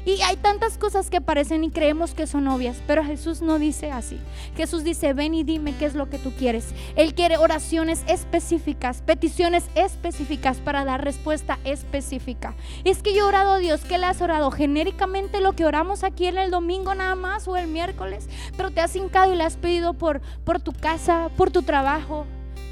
Y 0.06 0.20
hay 0.20 0.36
tantas 0.36 0.76
cosas 0.76 1.08
que 1.08 1.20
parecen 1.20 1.64
y 1.64 1.70
creemos 1.70 2.12
que 2.12 2.26
son 2.26 2.46
obvias, 2.48 2.82
pero 2.86 3.02
Jesús 3.04 3.40
no 3.40 3.58
dice 3.58 3.90
así. 3.90 4.18
Jesús 4.56 4.84
dice, 4.84 5.14
ven 5.14 5.34
y 5.34 5.44
dime 5.44 5.74
qué 5.78 5.86
es 5.86 5.94
lo 5.94 6.10
que 6.10 6.18
tú 6.18 6.32
quieres. 6.32 6.74
Él 6.96 7.14
quiere 7.14 7.38
oraciones 7.38 8.04
específicas, 8.06 9.02
peticiones 9.02 9.64
específicas 9.74 10.58
para 10.58 10.84
dar 10.84 11.02
respuesta 11.04 11.58
específica. 11.64 12.54
Es 12.84 13.02
que 13.02 13.14
yo 13.14 13.20
he 13.20 13.28
orado 13.28 13.54
a 13.54 13.58
Dios, 13.58 13.80
¿qué 13.88 13.96
le 13.96 14.06
has 14.06 14.20
orado? 14.20 14.50
Genéricamente 14.50 15.40
lo 15.40 15.54
que 15.54 15.64
oramos 15.64 16.04
aquí 16.04 16.26
en 16.26 16.36
el 16.36 16.50
domingo 16.50 16.94
nada 16.94 17.14
más 17.14 17.48
o 17.48 17.56
el 17.56 17.68
miércoles, 17.68 18.28
pero 18.56 18.70
te 18.70 18.80
has 18.80 18.94
hincado 18.94 19.32
y 19.32 19.36
le 19.36 19.44
has 19.44 19.56
pedido 19.56 19.94
por, 19.94 20.20
por 20.44 20.60
tu 20.60 20.72
casa, 20.72 21.30
por 21.36 21.50
tu 21.50 21.62
trabajo, 21.62 22.26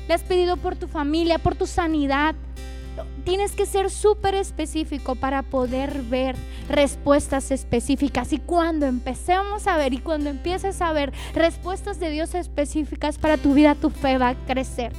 le 0.07 0.14
has 0.14 0.23
pedido 0.23 0.59
por 0.59 0.77
tu 0.77 0.87
familia, 0.87 1.38
por 1.38 1.55
tu 1.55 1.66
sanidad 1.66 2.35
tienes 3.24 3.52
que 3.52 3.66
ser 3.66 3.90
súper 3.90 4.35
específico 4.35 5.14
para 5.14 5.42
poder 5.42 6.02
ver 6.02 6.37
respuestas 6.68 7.50
específicas. 7.50 8.33
Y 8.33 8.38
cuando 8.38 8.87
empecemos 8.87 9.66
a 9.66 9.76
ver 9.76 9.92
y 9.94 9.98
cuando 9.98 10.31
empieces 10.31 10.81
a 10.83 10.92
ver 10.92 11.12
respuestas 11.35 12.00
de 12.00 12.11
Dios 12.11 12.35
específicas 12.35 13.18
para 13.18 13.37
tu 13.37 13.55
vida, 13.55 13.74
tu 13.74 13.90
fe 13.90 14.18
va 14.18 14.31
a 14.31 14.35
crecer. 14.46 14.92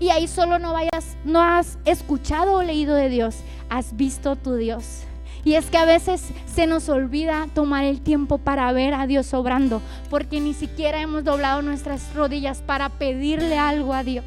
Y 0.00 0.10
ahí 0.10 0.26
solo 0.26 0.58
no 0.58 0.72
vayas, 0.72 1.16
no 1.24 1.40
has 1.40 1.78
escuchado 1.84 2.54
o 2.54 2.62
leído 2.62 2.94
de 2.94 3.08
Dios, 3.08 3.36
has 3.70 3.96
visto 3.96 4.36
tu 4.36 4.56
Dios. 4.56 5.02
Y 5.44 5.54
es 5.54 5.66
que 5.66 5.76
a 5.76 5.84
veces 5.84 6.22
se 6.46 6.66
nos 6.66 6.88
olvida 6.88 7.48
tomar 7.54 7.84
el 7.84 8.00
tiempo 8.00 8.38
para 8.38 8.72
ver 8.72 8.94
a 8.94 9.06
Dios 9.06 9.34
obrando, 9.34 9.82
porque 10.08 10.40
ni 10.40 10.54
siquiera 10.54 11.02
hemos 11.02 11.22
doblado 11.22 11.60
nuestras 11.60 12.14
rodillas 12.14 12.62
para 12.62 12.88
pedirle 12.88 13.58
algo 13.58 13.92
a 13.92 14.02
Dios. 14.02 14.24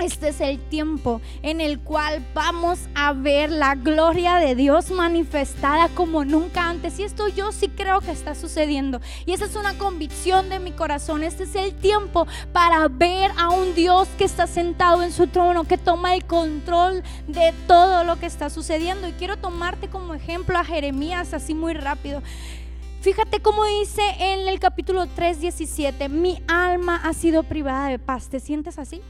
Este 0.00 0.28
es 0.28 0.40
el 0.40 0.58
tiempo 0.58 1.20
en 1.42 1.60
el 1.60 1.78
cual 1.80 2.26
vamos 2.32 2.78
a 2.94 3.12
ver 3.12 3.50
la 3.50 3.74
gloria 3.74 4.36
de 4.36 4.54
Dios 4.54 4.90
manifestada 4.90 5.88
como 5.90 6.24
nunca 6.24 6.70
antes. 6.70 6.98
Y 6.98 7.02
esto 7.02 7.28
yo 7.28 7.52
sí 7.52 7.68
creo 7.68 8.00
que 8.00 8.10
está 8.10 8.34
sucediendo. 8.34 9.00
Y 9.26 9.32
esa 9.32 9.44
es 9.44 9.56
una 9.56 9.76
convicción 9.76 10.48
de 10.48 10.58
mi 10.58 10.72
corazón. 10.72 11.22
Este 11.22 11.44
es 11.44 11.54
el 11.54 11.74
tiempo 11.74 12.26
para 12.52 12.88
ver 12.88 13.30
a 13.36 13.50
un 13.50 13.74
Dios 13.74 14.08
que 14.16 14.24
está 14.24 14.46
sentado 14.46 15.02
en 15.02 15.12
su 15.12 15.26
trono, 15.26 15.64
que 15.64 15.76
toma 15.76 16.14
el 16.14 16.24
control 16.24 17.02
de 17.28 17.52
todo 17.66 18.02
lo 18.04 18.16
que 18.18 18.26
está 18.26 18.48
sucediendo. 18.48 19.06
Y 19.06 19.12
quiero 19.12 19.36
tomarte 19.36 19.88
como 19.88 20.14
ejemplo 20.14 20.58
a 20.58 20.64
Jeremías 20.64 21.34
así 21.34 21.54
muy 21.54 21.74
rápido. 21.74 22.22
Fíjate 23.02 23.40
cómo 23.40 23.64
dice 23.64 24.02
en 24.18 24.48
el 24.48 24.60
capítulo 24.60 25.06
3, 25.06 25.40
17, 25.40 26.08
mi 26.08 26.42
alma 26.48 26.96
ha 26.96 27.12
sido 27.12 27.42
privada 27.42 27.88
de 27.88 27.98
paz. 27.98 28.28
¿Te 28.28 28.40
sientes 28.40 28.78
así? 28.78 29.02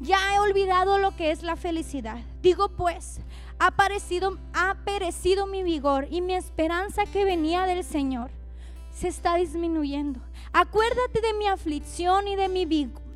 Ya 0.00 0.34
he 0.34 0.38
olvidado 0.40 0.98
lo 0.98 1.16
que 1.16 1.30
es 1.30 1.42
la 1.42 1.56
felicidad. 1.56 2.18
Digo 2.42 2.68
pues, 2.70 3.20
ha, 3.58 3.72
ha 4.52 4.74
perecido 4.84 5.46
mi 5.46 5.62
vigor 5.62 6.06
y 6.10 6.20
mi 6.20 6.34
esperanza 6.34 7.04
que 7.06 7.24
venía 7.24 7.66
del 7.66 7.84
Señor 7.84 8.30
se 8.92 9.08
está 9.08 9.36
disminuyendo. 9.36 10.20
Acuérdate 10.52 11.20
de 11.20 11.34
mi 11.34 11.46
aflicción 11.46 12.28
y 12.28 12.36
de 12.36 12.48
mi 12.48 12.64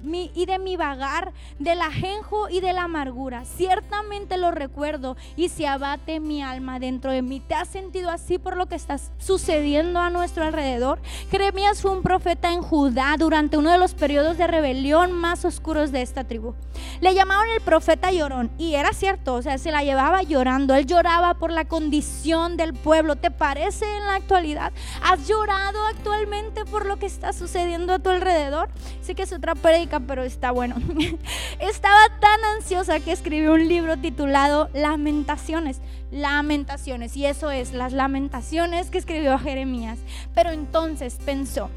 y 0.02 0.46
de 0.46 0.58
mi 0.58 0.76
vagar, 0.76 1.32
del 1.58 1.80
ajenjo 1.80 2.48
y 2.48 2.60
de 2.60 2.72
la 2.72 2.84
amargura. 2.84 3.44
Ciertamente 3.44 4.36
lo 4.36 4.50
recuerdo 4.50 5.16
y 5.36 5.48
se 5.48 5.66
abate 5.66 6.20
mi 6.20 6.42
alma 6.42 6.78
dentro 6.78 7.10
de 7.10 7.22
mí. 7.22 7.40
¿Te 7.40 7.54
has 7.54 7.68
sentido 7.68 8.10
así 8.10 8.38
por 8.38 8.56
lo 8.56 8.66
que 8.66 8.76
está 8.76 8.98
sucediendo 9.18 10.00
a 10.00 10.10
nuestro 10.10 10.44
alrededor? 10.44 11.00
Jeremías 11.30 11.82
fue 11.82 11.90
un 11.90 12.02
profeta 12.02 12.52
en 12.52 12.62
Judá 12.62 13.16
durante 13.18 13.56
uno 13.56 13.70
de 13.70 13.78
los 13.78 13.94
periodos 13.94 14.38
de 14.38 14.46
rebelión 14.46 15.12
más 15.12 15.44
oscuros 15.44 15.92
de 15.92 16.02
esta 16.02 16.24
tribu. 16.24 16.54
Le 17.00 17.14
llamaban 17.14 17.48
el 17.50 17.60
profeta 17.60 18.12
llorón 18.12 18.50
y 18.58 18.74
era 18.74 18.92
cierto, 18.92 19.34
o 19.34 19.42
sea, 19.42 19.58
se 19.58 19.72
la 19.72 19.82
llevaba 19.82 20.22
llorando. 20.22 20.74
Él 20.74 20.86
lloraba 20.86 21.34
por 21.34 21.50
la 21.50 21.64
condición 21.64 22.56
del 22.56 22.74
pueblo. 22.74 23.16
¿Te 23.16 23.30
parece 23.30 23.84
en 23.84 24.06
la 24.06 24.14
actualidad? 24.16 24.72
¿Has 25.02 25.26
llorado 25.26 25.84
actualmente 25.86 26.64
por 26.64 26.86
lo 26.86 26.98
que 26.98 27.06
está 27.06 27.32
sucediendo 27.32 27.92
a 27.92 27.98
tu 27.98 28.10
alrededor? 28.10 28.68
Sí 29.00 29.14
que 29.14 29.22
es 29.22 29.32
otra 29.32 29.54
predica 29.54 29.87
pero 30.06 30.22
está 30.22 30.50
bueno. 30.50 30.76
Estaba 31.60 32.00
tan 32.20 32.44
ansiosa 32.56 33.00
que 33.00 33.12
escribió 33.12 33.54
un 33.54 33.68
libro 33.68 33.96
titulado 33.96 34.68
Lamentaciones. 34.74 35.80
Lamentaciones. 36.10 37.16
Y 37.16 37.26
eso 37.26 37.50
es, 37.50 37.72
las 37.72 37.92
lamentaciones 37.92 38.90
que 38.90 38.98
escribió 38.98 39.38
Jeremías. 39.38 39.98
Pero 40.34 40.50
entonces 40.50 41.18
pensó, 41.24 41.70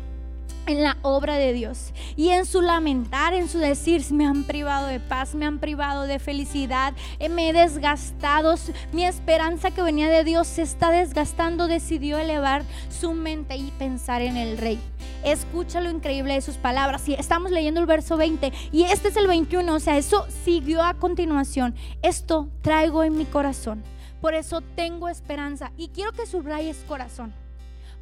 en 0.67 0.84
la 0.84 0.97
obra 1.02 1.36
de 1.36 1.54
Dios 1.54 1.93
y 2.15 2.30
en 2.30 2.45
su 2.45 2.62
lamentar, 2.62 3.34
en 3.34 3.50
su 3.50 3.60
decir, 3.60 4.04
me 4.12 4.26
han 4.26 4.43
privado 4.43 4.88
de 4.88 5.00
paz, 5.00 5.36
me 5.36 5.45
han 5.45 5.60
privado 5.60 6.04
de 6.04 6.19
felicidad, 6.19 6.93
eh, 7.19 7.30
me 7.30 7.50
he 7.50 7.54
desgastado, 7.54 8.56
mi 8.91 9.06
esperanza 9.06 9.71
que 9.71 9.82
venía 9.82 10.10
de 10.10 10.24
Dios 10.24 10.47
se 10.47 10.62
está 10.62 10.91
desgastando, 10.91 11.67
decidió 11.67 12.17
elevar 12.17 12.63
su 12.89 13.13
mente 13.13 13.56
y 13.56 13.71
pensar 13.71 14.21
en 14.21 14.38
el 14.38 14.58
rey. 14.58 14.80
Escucha 15.24 15.82
lo 15.82 15.89
increíble 15.89 16.34
de 16.34 16.41
sus 16.41 16.58
palabras. 16.58 17.08
Y 17.08 17.13
estamos 17.13 17.52
leyendo 17.52 17.80
el 17.80 17.86
verso 17.86 18.17
20 18.17 18.52
y 18.71 18.84
este 18.84 19.10
es 19.10 19.17
el 19.17 19.28
21, 19.28 19.74
o 19.74 19.80
sea, 19.80 19.97
eso 19.97 20.26
siguió 20.43 20.84
a 20.84 20.95
continuación. 20.95 21.76
Esto 22.02 22.50
traigo 22.62 23.04
en 23.04 23.17
mi 23.17 23.26
corazón. 23.26 23.84
Por 24.19 24.34
eso 24.34 24.62
tengo 24.76 25.10
esperanza 25.10 25.71
y 25.78 25.89
quiero 25.89 26.12
que 26.12 26.26
subrayes 26.26 26.84
corazón 26.88 27.34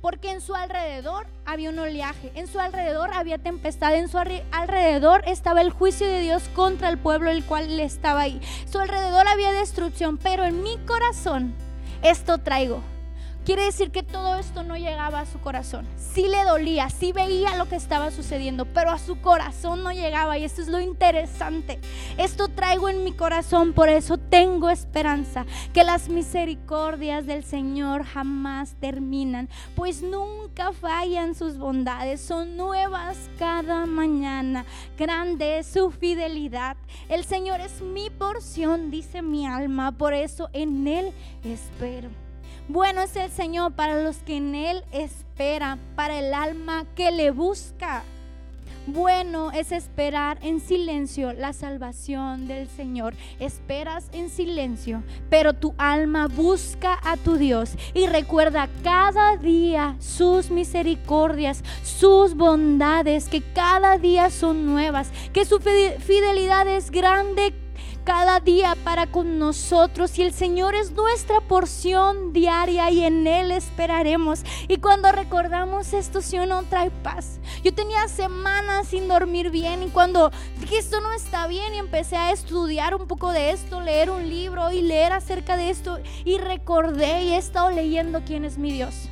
porque 0.01 0.31
en 0.31 0.41
su 0.41 0.55
alrededor 0.55 1.27
había 1.45 1.69
un 1.69 1.79
oleaje, 1.79 2.31
en 2.35 2.47
su 2.47 2.59
alrededor 2.59 3.12
había 3.13 3.38
tempestad, 3.38 3.95
en 3.95 4.07
su 4.07 4.17
alrededor 4.17 5.23
estaba 5.25 5.62
el 5.62 5.71
juicio 5.71 6.07
de 6.07 6.21
Dios 6.21 6.43
contra 6.55 6.89
el 6.89 6.97
pueblo 6.97 7.29
el 7.29 7.45
cual 7.45 7.77
le 7.77 7.83
estaba 7.83 8.21
ahí. 8.21 8.41
Su 8.71 8.79
alrededor 8.79 9.27
había 9.27 9.51
destrucción, 9.51 10.17
pero 10.17 10.45
en 10.45 10.63
mi 10.63 10.77
corazón 10.85 11.53
esto 12.01 12.38
traigo 12.38 12.81
Quiere 13.49 13.63
decir 13.63 13.89
que 13.89 14.03
todo 14.03 14.35
esto 14.35 14.62
no 14.62 14.77
llegaba 14.77 15.21
a 15.21 15.25
su 15.25 15.39
corazón. 15.39 15.88
Sí 15.97 16.27
le 16.27 16.43
dolía, 16.43 16.88
sí 16.91 17.13
veía 17.13 17.55
lo 17.55 17.67
que 17.67 17.77
estaba 17.77 18.12
sucediendo, 18.12 18.65
pero 18.65 18.91
a 18.91 18.99
su 18.99 19.21
corazón 19.21 19.81
no 19.81 19.91
llegaba. 19.91 20.38
Y 20.38 20.43
esto 20.43 20.62
es 20.62 20.67
lo 20.67 20.79
interesante. 20.79 21.79
Esto 22.19 22.49
traigo 22.49 22.89
en 22.89 23.03
mi 23.03 23.12
corazón, 23.12 23.73
por 23.73 23.89
eso 23.89 24.19
tengo 24.19 24.69
esperanza. 24.69 25.47
Que 25.73 25.83
las 25.83 26.09
misericordias 26.09 27.25
del 27.25 27.43
Señor 27.43 28.03
jamás 28.03 28.75
terminan, 28.79 29.49
pues 29.75 30.03
nunca 30.03 30.71
fallan 30.71 31.33
sus 31.33 31.57
bondades. 31.57 32.21
Son 32.21 32.55
nuevas 32.55 33.17
cada 33.39 33.88
mañana. 33.88 34.63
Grande 34.95 35.57
es 35.57 35.65
su 35.65 35.89
fidelidad. 35.89 36.77
El 37.09 37.25
Señor 37.25 37.62
es 37.62 37.81
mi 37.81 38.12
porción, 38.12 38.91
dice 38.91 39.23
mi 39.23 39.47
alma. 39.47 39.91
Por 39.91 40.13
eso 40.13 40.51
en 40.53 40.88
Él 40.88 41.13
espero. 41.43 42.29
Bueno 42.69 43.01
es 43.01 43.15
el 43.15 43.32
Señor 43.32 43.71
para 43.71 44.03
los 44.03 44.17
que 44.17 44.38
en 44.38 44.53
Él 44.53 44.84
esperan, 44.91 45.79
para 45.95 46.19
el 46.19 46.36
alma 46.36 46.86
que 46.95 47.12
le 47.12 47.32
busca. 47.32 48.03
Bueno 48.86 49.51
es 49.51 49.71
esperar 49.71 50.38
en 50.43 50.60
silencio 50.60 51.34
la 51.34 51.53
salvación 51.53 52.47
del 52.47 52.69
Señor. 52.69 53.15
Esperas 53.39 54.10
en 54.13 54.29
silencio, 54.29 55.01
pero 55.32 55.53
tu 55.53 55.73
alma 55.79 56.27
busca 56.27 56.99
a 57.01 57.17
tu 57.17 57.38
Dios 57.38 57.71
y 57.95 58.05
recuerda 58.05 58.69
cada 58.84 59.36
día 59.38 59.95
sus 59.97 60.51
misericordias, 60.51 61.63
sus 61.84 62.36
bondades, 62.36 63.29
que 63.29 63.41
cada 63.41 63.97
día 63.97 64.29
son 64.29 64.67
nuevas, 64.67 65.10
que 65.34 65.43
su 65.43 65.60
fidelidad 65.60 66.67
es 66.67 66.91
grande 66.91 67.51
cada 68.10 68.39
día 68.39 68.76
para 68.84 69.06
con 69.06 69.38
nosotros 69.38 70.17
y 70.17 70.24
el 70.24 70.34
Señor 70.34 70.74
es 70.74 70.93
nuestra 70.93 71.41
porción 71.41 72.34
diaria 72.34 72.89
y 72.89 73.04
en 73.04 73.28
Él 73.28 73.52
esperaremos. 73.52 74.41
Y 74.67 74.78
cuando 74.78 75.12
recordamos 75.12 75.93
esto, 75.93 76.19
si 76.24 76.38
no 76.38 76.63
trae 76.63 76.89
paz. 76.89 77.39
Yo 77.63 77.72
tenía 77.72 78.08
semanas 78.08 78.88
sin 78.88 79.08
dormir 79.08 79.52
bien 79.52 79.84
y 79.84 79.89
cuando 79.89 80.32
dije 80.60 80.80
esto 80.80 81.02
no 81.02 81.13
está 81.13 81.45
bien 81.45 81.76
y 81.76 81.78
empecé 81.78 82.15
a 82.15 82.32
estudiar 82.32 82.95
un 82.95 83.06
poco 83.06 83.32
de 83.32 83.52
esto, 83.52 83.80
leer 83.80 84.10
un 84.10 84.28
libro 84.28 84.72
y 84.72 84.82
leer 84.82 85.13
acerca 85.13 85.56
de 85.56 85.69
esto 85.69 86.00
y 86.26 86.39
recordé 86.39 87.26
y 87.26 87.34
he 87.34 87.38
estado 87.38 87.69
leyendo 87.69 88.24
quién 88.26 88.43
es 88.43 88.58
mi 88.58 88.72
Dios. 88.72 89.08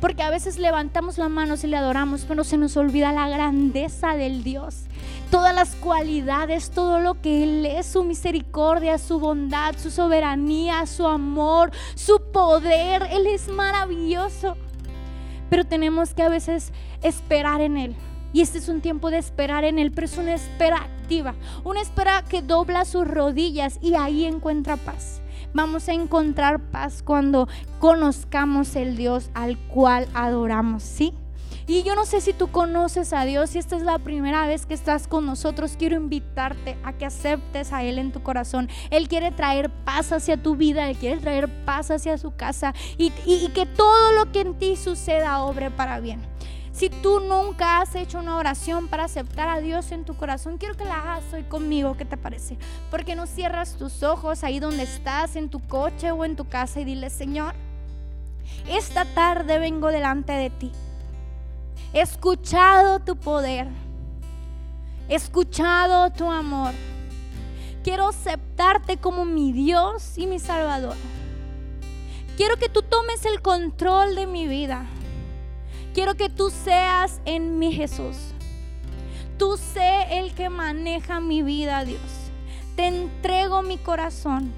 Porque 0.00 0.22
a 0.22 0.30
veces 0.30 0.58
levantamos 0.58 1.18
la 1.18 1.28
mano 1.28 1.56
y 1.62 1.66
le 1.66 1.76
adoramos, 1.76 2.24
pero 2.26 2.44
se 2.44 2.56
nos 2.56 2.78
olvida 2.78 3.12
la 3.12 3.28
grandeza 3.28 4.16
del 4.16 4.42
Dios. 4.42 4.84
Todas 5.30 5.54
las 5.54 5.74
cualidades, 5.76 6.70
todo 6.70 7.00
lo 7.00 7.20
que 7.20 7.42
Él 7.42 7.66
es, 7.66 7.86
su 7.86 8.02
misericordia, 8.02 8.96
su 8.98 9.20
bondad, 9.20 9.76
su 9.76 9.90
soberanía, 9.90 10.86
su 10.86 11.06
amor, 11.06 11.70
su 11.94 12.20
poder. 12.32 13.02
Él 13.10 13.26
es 13.26 13.48
maravilloso. 13.48 14.56
Pero 15.50 15.64
tenemos 15.64 16.14
que 16.14 16.22
a 16.22 16.28
veces 16.28 16.72
esperar 17.02 17.60
en 17.60 17.76
Él. 17.76 17.96
Y 18.32 18.42
este 18.42 18.58
es 18.58 18.68
un 18.68 18.80
tiempo 18.80 19.10
de 19.10 19.18
esperar 19.18 19.64
en 19.64 19.78
Él, 19.78 19.92
pero 19.92 20.06
es 20.06 20.16
una 20.18 20.34
espera 20.34 20.78
activa. 20.78 21.34
Una 21.64 21.80
espera 21.80 22.22
que 22.22 22.42
dobla 22.42 22.84
sus 22.84 23.06
rodillas 23.06 23.78
y 23.82 23.94
ahí 23.94 24.24
encuentra 24.24 24.76
paz. 24.76 25.20
Vamos 25.54 25.88
a 25.88 25.92
encontrar 25.92 26.60
paz 26.70 27.02
cuando 27.02 27.48
conozcamos 27.78 28.76
el 28.76 28.96
Dios 28.96 29.30
al 29.34 29.58
cual 29.58 30.06
adoramos, 30.14 30.82
¿sí? 30.82 31.14
Y 31.68 31.82
yo 31.82 31.94
no 31.94 32.06
sé 32.06 32.22
si 32.22 32.32
tú 32.32 32.50
conoces 32.50 33.12
a 33.12 33.26
Dios, 33.26 33.50
si 33.50 33.58
esta 33.58 33.76
es 33.76 33.82
la 33.82 33.98
primera 33.98 34.46
vez 34.46 34.64
que 34.64 34.72
estás 34.72 35.06
con 35.06 35.26
nosotros, 35.26 35.76
quiero 35.78 35.96
invitarte 35.96 36.78
a 36.82 36.94
que 36.94 37.04
aceptes 37.04 37.74
a 37.74 37.84
Él 37.84 37.98
en 37.98 38.10
tu 38.10 38.22
corazón. 38.22 38.70
Él 38.88 39.06
quiere 39.06 39.32
traer 39.32 39.68
paz 39.68 40.10
hacia 40.12 40.42
tu 40.42 40.56
vida, 40.56 40.88
Él 40.88 40.96
quiere 40.96 41.20
traer 41.20 41.66
paz 41.66 41.90
hacia 41.90 42.16
su 42.16 42.34
casa 42.34 42.72
y, 42.96 43.10
que 43.10 43.66
todo 43.66 44.12
lo 44.12 44.32
que 44.32 44.40
en 44.40 44.54
ti 44.54 44.76
suceda 44.76 45.42
obre 45.42 45.70
para 45.70 46.00
bien. 46.00 46.22
Si 46.72 46.88
tú 46.88 47.20
nunca 47.20 47.82
has 47.82 47.94
hecho 47.94 48.20
una 48.20 48.36
oración 48.36 48.88
para 48.88 49.04
aceptar 49.04 49.50
a 49.50 49.60
Dios 49.60 49.92
en 49.92 50.06
tu 50.06 50.16
corazón, 50.16 50.56
quiero 50.56 50.74
que 50.74 50.86
la 50.86 51.00
hagas 51.00 51.24
hoy 51.34 51.42
conmigo, 51.42 51.98
¿qué 51.98 52.06
te 52.06 52.16
parece? 52.16 52.56
Porque 52.90 53.14
no 53.14 53.26
cierras 53.26 53.76
tus 53.76 54.02
ojos 54.02 54.42
ahí 54.42 54.58
donde 54.58 54.84
estás, 54.84 55.36
en 55.36 55.50
tu 55.50 55.60
coche 55.60 56.12
o 56.12 56.24
en 56.24 56.34
tu 56.34 56.48
casa 56.48 56.80
y 56.80 56.86
dile, 56.86 57.10
Señor, 57.10 57.54
esta 58.70 59.04
tarde 59.04 59.58
vengo 59.58 59.88
delante 59.88 60.32
de 60.32 60.48
ti. 60.48 60.72
He 61.92 62.00
escuchado 62.00 63.00
tu 63.00 63.16
poder. 63.16 63.66
He 65.08 65.14
escuchado 65.14 66.10
tu 66.10 66.30
amor. 66.30 66.72
Quiero 67.82 68.08
aceptarte 68.08 68.98
como 68.98 69.24
mi 69.24 69.52
Dios 69.52 70.18
y 70.18 70.26
mi 70.26 70.38
Salvador. 70.38 70.96
Quiero 72.36 72.56
que 72.56 72.68
tú 72.68 72.82
tomes 72.82 73.24
el 73.24 73.40
control 73.40 74.14
de 74.14 74.26
mi 74.26 74.46
vida. 74.46 74.86
Quiero 75.94 76.14
que 76.14 76.28
tú 76.28 76.50
seas 76.50 77.20
en 77.24 77.58
mi 77.58 77.72
Jesús. 77.72 78.16
Tú 79.38 79.56
sé 79.56 80.18
el 80.18 80.34
que 80.34 80.50
maneja 80.50 81.20
mi 81.20 81.42
vida, 81.42 81.84
Dios. 81.84 82.00
Te 82.76 82.86
entrego 82.86 83.62
mi 83.62 83.78
corazón. 83.78 84.52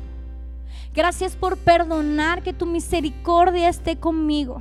Gracias 0.92 1.36
por 1.36 1.56
perdonar 1.56 2.42
que 2.42 2.52
tu 2.52 2.66
misericordia 2.66 3.68
esté 3.68 3.96
conmigo. 3.96 4.60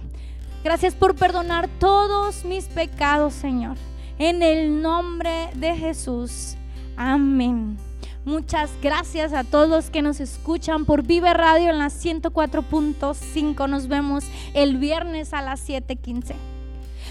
Gracias 0.64 0.94
por 0.94 1.16
perdonar 1.16 1.70
todos 1.80 2.44
mis 2.44 2.66
pecados, 2.66 3.34
Señor. 3.34 3.78
En 4.18 4.44
el 4.44 4.82
nombre 4.82 5.50
de 5.56 5.76
Jesús. 5.76 6.56
Amén. 6.98 7.78
Muchas 8.26 8.70
gracias 8.82 9.32
a 9.32 9.46
todos 9.46 9.70
los 9.70 9.90
que 9.90 10.02
nos 10.02 10.20
escuchan 10.20 10.86
por 10.86 11.04
Vive 11.04 11.34
Radio 11.34 11.70
en 11.70 11.80
la 11.80 11.88
104.5. 11.88 13.70
Nos 13.70 13.88
vemos 13.88 14.26
el 14.54 14.78
viernes 14.78 15.34
a 15.34 15.42
las 15.42 15.62
7:15. 15.68 16.36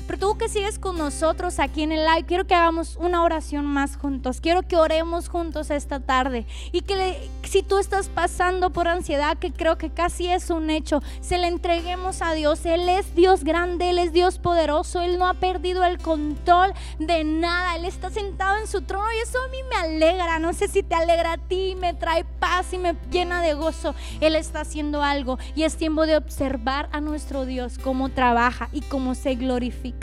Pero 0.08 0.18
tú 0.20 0.38
que 0.38 0.48
sigues 0.48 0.78
con 0.78 0.96
nosotros 0.96 1.58
aquí 1.58 1.82
en 1.82 1.92
el 1.92 2.02
live, 2.06 2.24
quiero 2.26 2.46
que 2.46 2.54
hagamos 2.54 2.96
una 2.96 3.22
oración 3.22 3.66
más 3.66 3.98
juntos. 3.98 4.40
Quiero 4.40 4.62
que 4.62 4.76
oremos 4.76 5.28
juntos 5.28 5.70
esta 5.70 6.00
tarde. 6.00 6.46
Y 6.72 6.80
que 6.80 7.30
si 7.42 7.62
tú 7.62 7.76
estás 7.76 8.08
pasando 8.08 8.70
por 8.70 8.88
ansiedad, 8.88 9.36
que 9.36 9.52
creo 9.52 9.76
que 9.76 9.90
casi 9.90 10.28
es 10.28 10.48
un 10.48 10.70
hecho, 10.70 11.02
se 11.20 11.36
le 11.36 11.46
entreguemos 11.46 12.22
a 12.22 12.32
Dios. 12.32 12.64
Él 12.64 12.88
es 12.88 13.14
Dios 13.14 13.44
grande, 13.44 13.90
Él 13.90 13.98
es 13.98 14.14
Dios 14.14 14.38
poderoso. 14.38 15.02
Él 15.02 15.18
no 15.18 15.28
ha 15.28 15.34
perdido 15.34 15.84
el 15.84 15.98
control 15.98 16.72
de 16.98 17.24
nada. 17.24 17.76
Él 17.76 17.84
está 17.84 18.08
sentado 18.08 18.56
en 18.56 18.66
su 18.66 18.80
trono 18.80 19.04
y 19.12 19.28
eso 19.28 19.38
a 19.42 19.48
mí 19.48 19.58
me 19.68 19.76
alegra. 19.76 20.38
No 20.38 20.54
sé 20.54 20.68
si 20.68 20.82
te 20.82 20.94
alegra 20.94 21.34
a 21.34 21.38
ti, 21.38 21.76
me 21.78 21.92
trae 21.92 22.24
paz 22.24 22.72
y 22.72 22.78
me 22.78 22.96
llena 23.10 23.42
de 23.42 23.52
gozo. 23.52 23.94
Él 24.22 24.36
está 24.36 24.60
haciendo 24.60 25.02
algo 25.02 25.38
y 25.54 25.64
es 25.64 25.76
tiempo 25.76 26.06
de 26.06 26.16
observar 26.16 26.88
a 26.92 27.02
nuestro 27.02 27.44
Dios 27.44 27.78
cómo 27.78 28.08
trabaja 28.08 28.70
y 28.72 28.80
cómo 28.80 29.14
se 29.14 29.34
glorifica. 29.34 29.97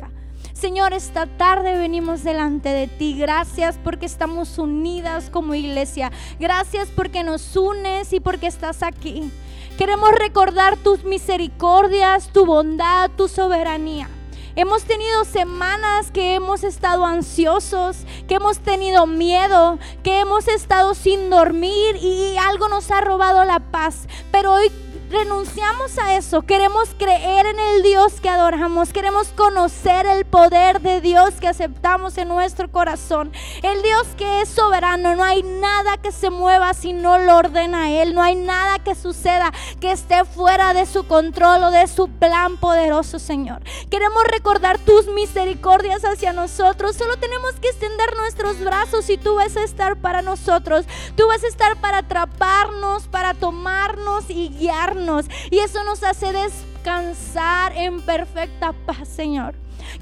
Señor, 0.55 0.93
esta 0.93 1.25
tarde 1.25 1.77
venimos 1.77 2.23
delante 2.23 2.69
de 2.69 2.87
ti. 2.87 3.13
Gracias 3.19 3.77
porque 3.83 4.05
estamos 4.05 4.57
unidas 4.57 5.29
como 5.29 5.53
iglesia. 5.53 6.13
Gracias 6.39 6.87
porque 6.95 7.25
nos 7.25 7.57
unes 7.57 8.13
y 8.13 8.21
porque 8.21 8.47
estás 8.47 8.81
aquí. 8.81 9.29
Queremos 9.77 10.11
recordar 10.13 10.77
tus 10.77 11.03
misericordias, 11.03 12.29
tu 12.31 12.45
bondad, 12.45 13.11
tu 13.17 13.27
soberanía. 13.27 14.07
Hemos 14.55 14.83
tenido 14.83 15.25
semanas 15.25 16.09
que 16.11 16.35
hemos 16.35 16.63
estado 16.63 17.05
ansiosos, 17.05 17.97
que 18.29 18.35
hemos 18.35 18.59
tenido 18.59 19.05
miedo, 19.05 19.77
que 20.01 20.21
hemos 20.21 20.47
estado 20.47 20.95
sin 20.95 21.29
dormir 21.29 21.97
y 22.01 22.37
algo 22.37 22.69
nos 22.69 22.89
ha 22.91 23.01
robado 23.01 23.43
la 23.43 23.59
paz. 23.59 24.07
Pero 24.31 24.53
hoy 24.53 24.71
renunciamos 25.15 25.97
a 25.97 26.17
eso. 26.17 26.41
Queremos 26.41 26.89
creer 26.97 27.45
en 27.45 27.57
el 27.57 27.83
Dios 27.83 28.19
que 28.19 28.27
adoramos. 28.27 28.91
Queremos 28.91 29.29
conocer 29.29 30.05
el 30.05 30.25
poder 30.25 30.81
de 30.81 30.99
Dios 30.99 31.35
que 31.39 31.47
aceptamos 31.47 32.17
en 32.17 32.27
nuestro 32.27 32.69
corazón. 32.69 33.31
El 33.63 33.81
Dios 33.81 34.05
que 34.17 34.41
es 34.41 34.49
soberano. 34.49 35.15
No 35.15 35.23
hay 35.23 35.41
nada 35.41 35.97
que 35.97 36.11
se 36.11 36.29
mueva 36.29 36.73
si 36.73 36.91
no 36.91 37.17
lo 37.17 37.37
ordena 37.37 37.91
Él. 37.91 38.13
No 38.13 38.21
hay 38.21 38.35
nada 38.35 38.79
que 38.79 38.93
suceda 38.93 39.53
que 39.79 39.91
esté 39.91 40.25
fuera 40.25 40.73
de 40.73 40.85
su 40.85 41.07
control 41.07 41.63
o 41.63 41.71
de 41.71 41.87
su 41.87 42.09
plan 42.09 42.57
poderoso, 42.57 43.17
Señor. 43.17 43.61
Queremos 43.89 44.23
recordar 44.25 44.79
tus 44.79 45.07
misericordias 45.07 46.03
hacia 46.03 46.33
nosotros. 46.33 46.97
Solo 46.97 47.15
tenemos 47.17 47.53
que 47.61 47.69
extender 47.69 48.15
nuestros 48.17 48.59
brazos 48.59 49.09
y 49.09 49.17
tú 49.17 49.35
vas 49.35 49.55
a 49.55 49.63
estar 49.63 49.95
para 49.95 50.21
nosotros. 50.21 50.85
Tú 51.15 51.25
vas 51.27 51.43
a 51.43 51.47
estar 51.47 51.77
para 51.77 51.99
atraparnos, 51.99 53.07
para 53.07 53.33
tomarnos 53.33 54.29
y 54.29 54.49
guiarnos 54.49 55.04
y 55.51 55.59
eso 55.59 55.83
nos 55.83 56.03
hace 56.03 56.33
descansar 56.33 57.73
en 57.77 58.01
perfecta 58.01 58.73
paz, 58.85 59.07
Señor. 59.07 59.53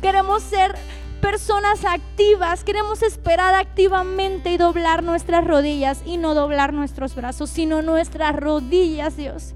Queremos 0.01 0.43
ser 0.43 0.75
personas 1.21 1.83
activas, 1.85 2.63
queremos 2.63 3.01
esperar 3.01 3.53
activamente 3.55 4.51
y 4.51 4.57
doblar 4.57 5.03
nuestras 5.03 5.45
rodillas 5.45 6.01
y 6.05 6.17
no 6.17 6.35
doblar 6.35 6.73
nuestros 6.73 7.15
brazos, 7.15 7.49
sino 7.49 7.81
nuestras 7.81 8.35
rodillas, 8.35 9.17
Dios. 9.17 9.53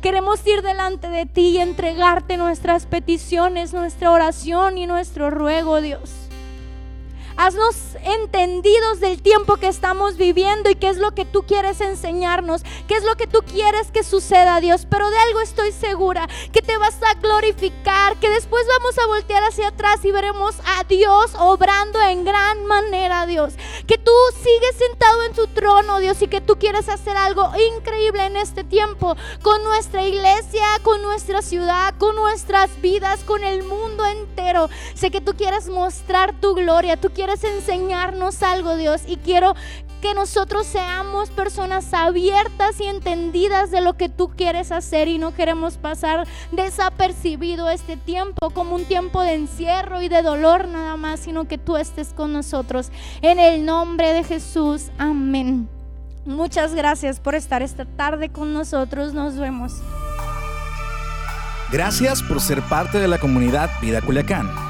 Queremos 0.00 0.46
ir 0.46 0.62
delante 0.62 1.08
de 1.08 1.26
ti 1.26 1.48
y 1.48 1.58
entregarte 1.58 2.36
nuestras 2.36 2.86
peticiones, 2.86 3.74
nuestra 3.74 4.10
oración 4.10 4.78
y 4.78 4.86
nuestro 4.86 5.30
ruego, 5.30 5.80
Dios. 5.80 6.19
Haznos 7.42 7.74
entendidos 8.04 9.00
del 9.00 9.22
tiempo 9.22 9.56
que 9.56 9.68
estamos 9.68 10.18
viviendo 10.18 10.68
y 10.68 10.74
qué 10.74 10.88
es 10.90 10.98
lo 10.98 11.12
que 11.12 11.24
tú 11.24 11.44
quieres 11.44 11.80
enseñarnos, 11.80 12.62
qué 12.86 12.96
es 12.96 13.02
lo 13.02 13.16
que 13.16 13.26
tú 13.26 13.38
quieres 13.50 13.90
que 13.90 14.04
suceda, 14.04 14.60
Dios. 14.60 14.86
Pero 14.90 15.08
de 15.08 15.18
algo 15.18 15.40
estoy 15.40 15.72
segura, 15.72 16.28
que 16.52 16.60
te 16.60 16.76
vas 16.76 16.98
a 17.02 17.18
glorificar, 17.18 18.18
que 18.18 18.28
después 18.28 18.66
vamos 18.78 18.98
a 18.98 19.06
voltear 19.06 19.42
hacia 19.44 19.68
atrás 19.68 20.04
y 20.04 20.12
veremos 20.12 20.54
a 20.66 20.84
Dios 20.84 21.32
obrando 21.38 21.98
en 22.02 22.26
gran 22.26 22.66
manera, 22.66 23.24
Dios. 23.24 23.54
Que 23.86 23.96
tú 23.96 24.12
sigues 24.42 24.76
sentado 24.76 25.22
en 25.22 25.32
tu 25.32 25.46
trono, 25.46 25.98
Dios, 25.98 26.20
y 26.20 26.28
que 26.28 26.42
tú 26.42 26.58
quieres 26.58 26.90
hacer 26.90 27.16
algo 27.16 27.50
increíble 27.78 28.26
en 28.26 28.36
este 28.36 28.64
tiempo 28.64 29.16
con 29.40 29.64
nuestra 29.64 30.06
iglesia, 30.06 30.66
con 30.82 31.00
nuestra 31.00 31.40
ciudad, 31.40 31.94
con 31.96 32.16
nuestras 32.16 32.82
vidas, 32.82 33.24
con 33.24 33.44
el 33.44 33.62
mundo 33.62 34.04
entero. 34.04 34.68
Sé 34.92 35.10
que 35.10 35.22
tú 35.22 35.34
quieres 35.34 35.68
mostrar 35.68 36.38
tu 36.38 36.54
gloria, 36.54 37.00
tú 37.00 37.08
quieres 37.36 37.44
enseñarnos 37.44 38.42
algo, 38.42 38.76
Dios, 38.76 39.02
y 39.06 39.16
quiero 39.16 39.54
que 40.00 40.14
nosotros 40.14 40.66
seamos 40.66 41.30
personas 41.30 41.92
abiertas 41.92 42.80
y 42.80 42.84
entendidas 42.84 43.70
de 43.70 43.82
lo 43.82 43.96
que 43.96 44.08
tú 44.08 44.30
quieres 44.34 44.72
hacer 44.72 45.08
y 45.08 45.18
no 45.18 45.34
queremos 45.34 45.76
pasar 45.76 46.26
desapercibido 46.52 47.68
este 47.68 47.96
tiempo 47.96 48.50
como 48.50 48.74
un 48.76 48.84
tiempo 48.86 49.20
de 49.20 49.34
encierro 49.34 50.00
y 50.00 50.08
de 50.08 50.22
dolor 50.22 50.68
nada 50.68 50.96
más, 50.96 51.20
sino 51.20 51.46
que 51.46 51.58
tú 51.58 51.76
estés 51.76 52.14
con 52.14 52.32
nosotros. 52.32 52.90
En 53.20 53.38
el 53.38 53.64
nombre 53.66 54.12
de 54.14 54.24
Jesús, 54.24 54.90
amén. 54.98 55.68
Muchas 56.24 56.74
gracias 56.74 57.20
por 57.20 57.34
estar 57.34 57.62
esta 57.62 57.84
tarde 57.84 58.30
con 58.30 58.52
nosotros. 58.52 59.12
Nos 59.12 59.36
vemos. 59.36 59.74
Gracias 61.70 62.22
por 62.22 62.40
ser 62.40 62.62
parte 62.62 62.98
de 62.98 63.06
la 63.06 63.18
comunidad 63.18 63.70
Vida 63.80 64.00
Culiacán. 64.00 64.69